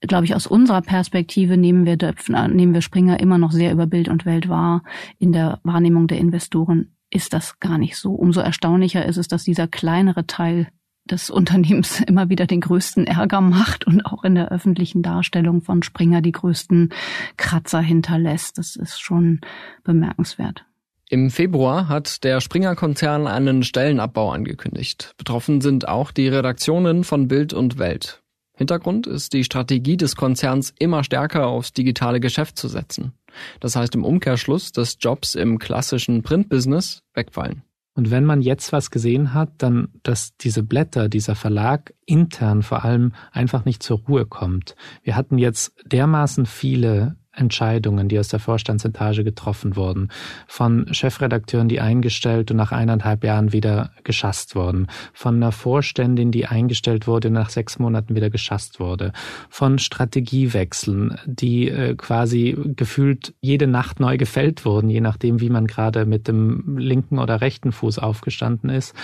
glaube 0.00 0.26
ich, 0.26 0.34
aus 0.34 0.46
unserer 0.46 0.82
Perspektive 0.82 1.56
nehmen 1.56 1.86
wir 1.86 1.96
Döpfner, 1.96 2.48
nehmen 2.48 2.74
wir 2.74 2.82
Springer 2.82 3.18
immer 3.18 3.38
noch 3.38 3.50
sehr 3.50 3.72
über 3.72 3.86
Bild 3.86 4.08
und 4.08 4.26
Welt 4.26 4.48
wahr 4.48 4.82
in 5.18 5.32
der 5.32 5.58
Wahrnehmung 5.64 6.06
der 6.06 6.18
Investoren 6.18 6.95
ist 7.10 7.32
das 7.32 7.58
gar 7.60 7.78
nicht 7.78 7.96
so. 7.96 8.12
Umso 8.12 8.40
erstaunlicher 8.40 9.04
ist 9.04 9.16
es, 9.16 9.28
dass 9.28 9.44
dieser 9.44 9.68
kleinere 9.68 10.26
Teil 10.26 10.68
des 11.04 11.30
Unternehmens 11.30 12.00
immer 12.00 12.28
wieder 12.28 12.46
den 12.46 12.60
größten 12.60 13.06
Ärger 13.06 13.40
macht 13.40 13.86
und 13.86 14.04
auch 14.04 14.24
in 14.24 14.34
der 14.34 14.50
öffentlichen 14.50 15.02
Darstellung 15.02 15.62
von 15.62 15.82
Springer 15.82 16.20
die 16.20 16.32
größten 16.32 16.90
Kratzer 17.36 17.80
hinterlässt. 17.80 18.58
Das 18.58 18.76
ist 18.76 19.00
schon 19.00 19.40
bemerkenswert. 19.84 20.64
Im 21.08 21.30
Februar 21.30 21.88
hat 21.88 22.24
der 22.24 22.40
Springer-Konzern 22.40 23.28
einen 23.28 23.62
Stellenabbau 23.62 24.32
angekündigt. 24.32 25.14
Betroffen 25.16 25.60
sind 25.60 25.86
auch 25.86 26.10
die 26.10 26.26
Redaktionen 26.26 27.04
von 27.04 27.28
Bild 27.28 27.52
und 27.54 27.78
Welt. 27.78 28.22
Hintergrund 28.56 29.06
ist 29.06 29.32
die 29.32 29.44
Strategie 29.44 29.96
des 29.96 30.16
Konzerns 30.16 30.74
immer 30.78 31.04
stärker 31.04 31.46
aufs 31.46 31.72
digitale 31.72 32.18
Geschäft 32.18 32.58
zu 32.58 32.66
setzen. 32.66 33.12
Das 33.60 33.76
heißt 33.76 33.94
im 33.94 34.04
Umkehrschluss, 34.04 34.72
dass 34.72 34.98
Jobs 35.00 35.34
im 35.34 35.58
klassischen 35.58 36.22
Printbusiness 36.22 37.02
wegfallen. 37.14 37.62
Und 37.94 38.10
wenn 38.10 38.24
man 38.26 38.42
jetzt 38.42 38.72
was 38.72 38.90
gesehen 38.90 39.32
hat, 39.32 39.50
dann, 39.58 39.88
dass 40.02 40.36
diese 40.36 40.62
Blätter, 40.62 41.08
dieser 41.08 41.34
Verlag 41.34 41.94
intern 42.04 42.62
vor 42.62 42.84
allem 42.84 43.14
einfach 43.32 43.64
nicht 43.64 43.82
zur 43.82 44.00
Ruhe 44.00 44.26
kommt. 44.26 44.76
Wir 45.02 45.16
hatten 45.16 45.38
jetzt 45.38 45.72
dermaßen 45.86 46.44
viele 46.44 47.16
Entscheidungen, 47.36 48.08
die 48.08 48.18
aus 48.18 48.28
der 48.28 48.40
Vorstandsetage 48.40 49.24
getroffen 49.24 49.76
wurden, 49.76 50.08
von 50.46 50.92
Chefredakteuren, 50.92 51.68
die 51.68 51.80
eingestellt 51.80 52.50
und 52.50 52.56
nach 52.56 52.72
eineinhalb 52.72 53.24
Jahren 53.24 53.52
wieder 53.52 53.90
geschasst 54.04 54.56
wurden, 54.56 54.88
von 55.12 55.36
einer 55.36 55.52
Vorständin, 55.52 56.32
die 56.32 56.46
eingestellt 56.46 57.06
wurde 57.06 57.28
und 57.28 57.34
nach 57.34 57.50
sechs 57.50 57.78
Monaten 57.78 58.14
wieder 58.14 58.30
geschasst 58.30 58.80
wurde, 58.80 59.12
von 59.48 59.78
Strategiewechseln, 59.78 61.18
die 61.26 61.68
äh, 61.68 61.94
quasi 61.94 62.56
gefühlt 62.76 63.34
jede 63.40 63.66
Nacht 63.66 64.00
neu 64.00 64.16
gefällt 64.16 64.64
wurden, 64.64 64.90
je 64.90 65.00
nachdem, 65.00 65.40
wie 65.40 65.50
man 65.50 65.66
gerade 65.66 66.06
mit 66.06 66.28
dem 66.28 66.78
linken 66.78 67.18
oder 67.18 67.40
rechten 67.40 67.72
Fuß 67.72 67.98
aufgestanden 67.98 68.70
ist. 68.70 68.94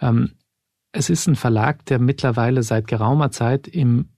Ähm, 0.00 0.32
es 0.92 1.08
ist 1.08 1.26
ein 1.28 1.36
Verlag, 1.36 1.84
der 1.86 1.98
mittlerweile 1.98 2.62
seit 2.62 2.86
geraumer 2.86 3.30
Zeit 3.30 3.68
im 3.68 4.08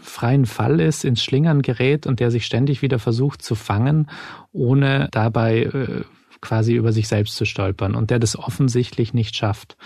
freien 0.00 0.46
Fall 0.46 0.80
ist, 0.80 1.04
ins 1.04 1.22
Schlingern 1.22 1.62
gerät 1.62 2.06
und 2.06 2.20
der 2.20 2.30
sich 2.30 2.46
ständig 2.46 2.82
wieder 2.82 2.98
versucht 2.98 3.42
zu 3.42 3.54
fangen, 3.54 4.08
ohne 4.52 5.08
dabei 5.10 5.62
äh, 5.62 6.04
quasi 6.40 6.74
über 6.74 6.92
sich 6.92 7.08
selbst 7.08 7.36
zu 7.36 7.44
stolpern 7.44 7.94
und 7.94 8.10
der 8.10 8.18
das 8.18 8.38
offensichtlich 8.38 9.14
nicht 9.14 9.36
schafft. 9.36 9.76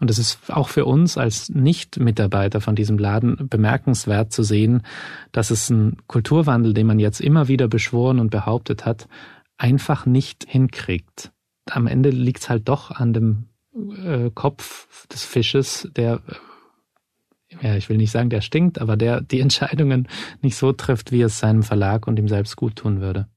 Und 0.00 0.10
es 0.10 0.18
ist 0.18 0.50
auch 0.50 0.68
für 0.68 0.86
uns 0.86 1.18
als 1.18 1.50
Nicht-Mitarbeiter 1.50 2.62
von 2.62 2.74
diesem 2.74 2.96
Laden 2.96 3.48
bemerkenswert 3.48 4.32
zu 4.32 4.42
sehen, 4.42 4.82
dass 5.30 5.50
es 5.50 5.70
einen 5.70 5.98
Kulturwandel, 6.06 6.72
den 6.72 6.86
man 6.86 6.98
jetzt 6.98 7.20
immer 7.20 7.48
wieder 7.48 7.68
beschworen 7.68 8.18
und 8.18 8.30
behauptet 8.30 8.86
hat, 8.86 9.08
einfach 9.58 10.06
nicht 10.06 10.46
hinkriegt. 10.48 11.32
Am 11.70 11.86
Ende 11.86 12.08
liegt 12.08 12.40
es 12.40 12.48
halt 12.48 12.68
doch 12.68 12.90
an 12.90 13.12
dem 13.12 13.44
äh, 14.02 14.30
Kopf 14.34 15.06
des 15.08 15.24
Fisches, 15.24 15.88
der 15.94 16.22
ja, 17.62 17.76
ich 17.76 17.88
will 17.88 17.96
nicht 17.96 18.10
sagen, 18.10 18.30
der 18.30 18.40
stinkt, 18.40 18.80
aber 18.80 18.96
der 18.96 19.20
die 19.20 19.40
Entscheidungen 19.40 20.08
nicht 20.42 20.56
so 20.56 20.72
trifft, 20.72 21.12
wie 21.12 21.22
es 21.22 21.38
seinem 21.38 21.62
Verlag 21.62 22.06
und 22.06 22.18
ihm 22.18 22.28
selbst 22.28 22.56
gut 22.56 22.76
tun 22.76 23.00
würde. 23.00 23.28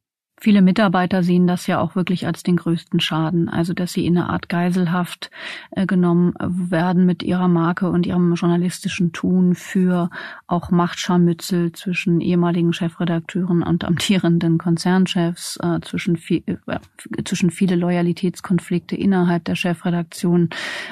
Viele 0.43 0.61
Mitarbeiter 0.61 1.23
sehen 1.23 1.47
das 1.47 1.67
ja 1.67 1.79
auch 1.79 1.95
wirklich 1.95 2.27
als 2.27 2.43
den 2.43 2.57
größten 2.57 2.99
Schaden, 2.99 3.47
also 3.47 3.71
dass 3.71 3.93
sie 3.93 4.05
in 4.05 4.17
eine 4.17 4.29
Art 4.29 4.49
Geiselhaft 4.49 5.31
äh, 5.71 5.85
genommen 5.85 6.33
werden 6.37 7.05
mit 7.05 7.23
ihrer 7.23 7.47
Marke 7.47 7.89
und 7.89 8.05
ihrem 8.05 8.33
journalistischen 8.33 9.13
Tun 9.13 9.55
für 9.55 10.09
auch 10.45 10.69
Machtscharmützel 10.69 11.71
zwischen 11.71 12.19
ehemaligen 12.19 12.73
Chefredakteuren 12.73 13.63
und 13.63 13.85
amtierenden 13.85 14.57
Konzernchefs, 14.57 15.59
äh, 15.63 15.79
zwischen, 15.79 16.17
viel, 16.17 16.43
äh, 16.45 16.79
zwischen 17.23 17.49
viele 17.49 17.77
Loyalitätskonflikte 17.77 18.97
innerhalb 18.97 19.45
der 19.45 19.55
Chefredaktion 19.55 20.49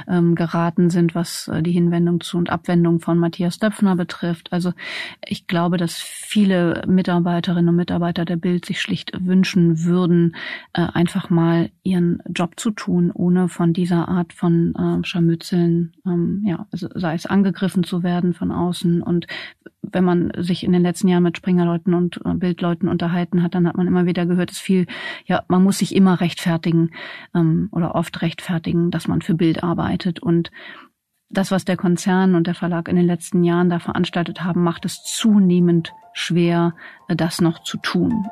ähm, 0.07 0.35
geraten 0.35 0.89
sind, 0.89 1.13
was 1.13 1.49
äh, 1.49 1.61
die 1.61 1.73
Hinwendung 1.73 2.21
zu 2.21 2.37
und 2.37 2.49
Abwendung 2.49 3.01
von 3.01 3.17
Matthias 3.17 3.59
Döpfner 3.59 3.97
betrifft. 3.97 4.53
Also 4.53 4.71
ich 5.27 5.47
glaube, 5.47 5.75
dass 5.75 5.97
viele 5.97 6.83
Mitarbeiterinnen 6.87 7.67
und 7.67 7.75
Mitarbeiter 7.75 8.23
der 8.23 8.37
Bild 8.37 8.63
sich 8.63 8.79
schlicht 8.79 9.11
wünschen, 9.19 9.40
wünschen 9.41 9.85
würden, 9.85 10.35
äh, 10.73 10.85
einfach 10.93 11.31
mal 11.31 11.71
ihren 11.81 12.19
Job 12.29 12.59
zu 12.59 12.69
tun, 12.69 13.11
ohne 13.11 13.49
von 13.49 13.73
dieser 13.73 14.07
Art 14.07 14.33
von 14.33 14.75
äh, 14.75 15.03
Scharmützeln, 15.03 15.93
ähm, 16.05 16.43
ja, 16.45 16.67
also 16.71 16.89
sei 16.93 17.15
es 17.15 17.25
angegriffen 17.25 17.83
zu 17.83 18.03
werden 18.03 18.35
von 18.35 18.51
außen. 18.51 19.01
Und 19.01 19.25
wenn 19.81 20.03
man 20.03 20.31
sich 20.37 20.63
in 20.63 20.73
den 20.73 20.83
letzten 20.83 21.07
Jahren 21.07 21.23
mit 21.23 21.37
Springerleuten 21.37 21.95
und 21.95 22.21
äh, 22.23 22.35
Bildleuten 22.35 22.87
unterhalten 22.87 23.41
hat, 23.41 23.55
dann 23.55 23.67
hat 23.67 23.77
man 23.77 23.87
immer 23.87 24.05
wieder 24.05 24.27
gehört, 24.27 24.51
es 24.51 24.59
viel, 24.59 24.85
ja, 25.25 25.41
man 25.47 25.63
muss 25.63 25.79
sich 25.79 25.95
immer 25.95 26.21
rechtfertigen 26.21 26.91
ähm, 27.33 27.67
oder 27.71 27.95
oft 27.95 28.21
rechtfertigen, 28.21 28.91
dass 28.91 29.07
man 29.07 29.23
für 29.23 29.33
Bild 29.33 29.63
arbeitet. 29.63 30.19
Und 30.19 30.51
das, 31.31 31.49
was 31.49 31.65
der 31.65 31.77
Konzern 31.77 32.35
und 32.35 32.45
der 32.45 32.55
Verlag 32.55 32.87
in 32.87 32.95
den 32.95 33.07
letzten 33.07 33.43
Jahren 33.43 33.71
da 33.71 33.79
veranstaltet 33.79 34.43
haben, 34.43 34.63
macht 34.63 34.85
es 34.85 35.01
zunehmend 35.03 35.93
schwer, 36.13 36.75
äh, 37.07 37.15
das 37.15 37.41
noch 37.41 37.63
zu 37.63 37.77
tun. 37.77 38.27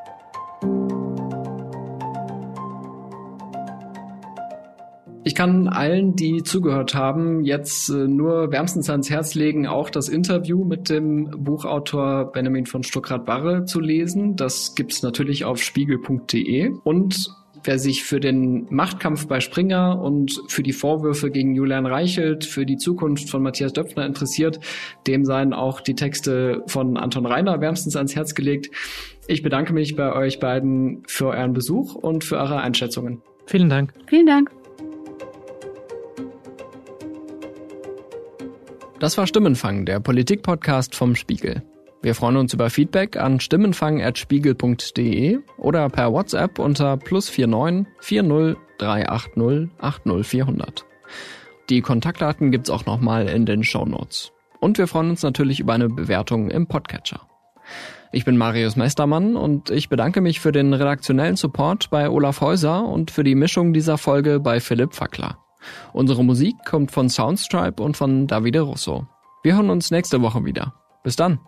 Ich 5.29 5.35
kann 5.35 5.67
allen, 5.67 6.15
die 6.15 6.41
zugehört 6.41 6.95
haben, 6.95 7.43
jetzt 7.43 7.89
äh, 7.89 8.07
nur 8.07 8.51
wärmstens 8.51 8.89
ans 8.89 9.11
Herz 9.11 9.35
legen, 9.35 9.67
auch 9.67 9.91
das 9.91 10.09
Interview 10.09 10.65
mit 10.65 10.89
dem 10.89 11.29
Buchautor 11.43 12.31
Benjamin 12.31 12.65
von 12.65 12.81
Stuckrad-Barre 12.81 13.65
zu 13.65 13.79
lesen. 13.79 14.35
Das 14.35 14.73
gibt's 14.73 15.03
natürlich 15.03 15.45
auf 15.45 15.61
spiegel.de. 15.61 16.71
Und 16.83 17.29
wer 17.63 17.77
sich 17.77 18.03
für 18.03 18.19
den 18.19 18.65
Machtkampf 18.71 19.27
bei 19.27 19.39
Springer 19.39 20.01
und 20.01 20.41
für 20.47 20.63
die 20.63 20.73
Vorwürfe 20.73 21.29
gegen 21.29 21.53
Julian 21.53 21.85
Reichelt, 21.85 22.45
für 22.45 22.65
die 22.65 22.77
Zukunft 22.77 23.29
von 23.29 23.43
Matthias 23.43 23.73
Döpfner 23.73 24.05
interessiert, 24.05 24.59
dem 25.05 25.25
seien 25.25 25.53
auch 25.53 25.81
die 25.81 25.95
Texte 25.95 26.63
von 26.67 26.97
Anton 26.97 27.25
Reiner 27.25 27.61
wärmstens 27.61 27.95
ans 27.95 28.15
Herz 28.15 28.33
gelegt. 28.33 28.69
Ich 29.29 29.43
bedanke 29.43 29.73
mich 29.73 29.95
bei 29.95 30.11
euch 30.11 30.39
beiden 30.39 31.03
für 31.05 31.27
euren 31.27 31.53
Besuch 31.53 31.93
und 31.93 32.23
für 32.23 32.37
eure 32.37 32.61
Einschätzungen. 32.61 33.21
Vielen 33.45 33.69
Dank. 33.69 33.93
Vielen 34.07 34.25
Dank. 34.25 34.49
Das 38.99 39.19
war 39.19 39.27
Stimmenfang, 39.27 39.85
der 39.85 39.99
Politik-Podcast 39.99 40.95
vom 40.95 41.13
Spiegel. 41.13 41.61
Wir 42.01 42.15
freuen 42.15 42.37
uns 42.37 42.55
über 42.55 42.71
Feedback 42.71 43.17
an 43.17 43.39
stimmenfang.spiegel.de 43.39 45.37
oder 45.57 45.89
per 45.89 46.11
WhatsApp 46.11 46.57
unter 46.57 46.97
plus 46.97 47.29
49 47.29 47.85
40 47.99 48.57
380 48.79 49.69
80 49.77 50.25
400. 50.25 50.85
Die 51.69 51.81
Kontaktdaten 51.81 52.49
gibt's 52.49 52.71
auch 52.71 52.87
nochmal 52.87 53.29
in 53.29 53.45
den 53.45 53.63
Show 53.63 53.85
Notes. 53.85 54.31
Und 54.59 54.79
wir 54.79 54.87
freuen 54.87 55.11
uns 55.11 55.21
natürlich 55.21 55.59
über 55.59 55.73
eine 55.73 55.87
Bewertung 55.87 56.49
im 56.49 56.65
Podcatcher. 56.65 57.27
Ich 58.11 58.25
bin 58.25 58.37
Marius 58.37 58.75
Meistermann 58.75 59.35
und 59.35 59.69
ich 59.69 59.87
bedanke 59.87 60.21
mich 60.21 60.39
für 60.39 60.51
den 60.51 60.73
redaktionellen 60.73 61.35
Support 61.35 61.91
bei 61.91 62.09
Olaf 62.09 62.41
Häuser 62.41 62.83
und 62.83 63.11
für 63.11 63.23
die 63.23 63.35
Mischung 63.35 63.71
dieser 63.71 63.99
Folge 63.99 64.39
bei 64.39 64.59
Philipp 64.59 64.95
Fackler. 64.95 65.37
Unsere 65.93 66.23
Musik 66.23 66.55
kommt 66.65 66.91
von 66.91 67.09
Soundstripe 67.09 67.83
und 67.83 67.97
von 67.97 68.25
Davide 68.25 68.61
Russo. 68.61 69.05
Wir 69.43 69.55
hören 69.55 69.69
uns 69.69 69.91
nächste 69.91 70.21
Woche 70.21 70.43
wieder. 70.43 70.73
Bis 71.03 71.15
dann. 71.15 71.39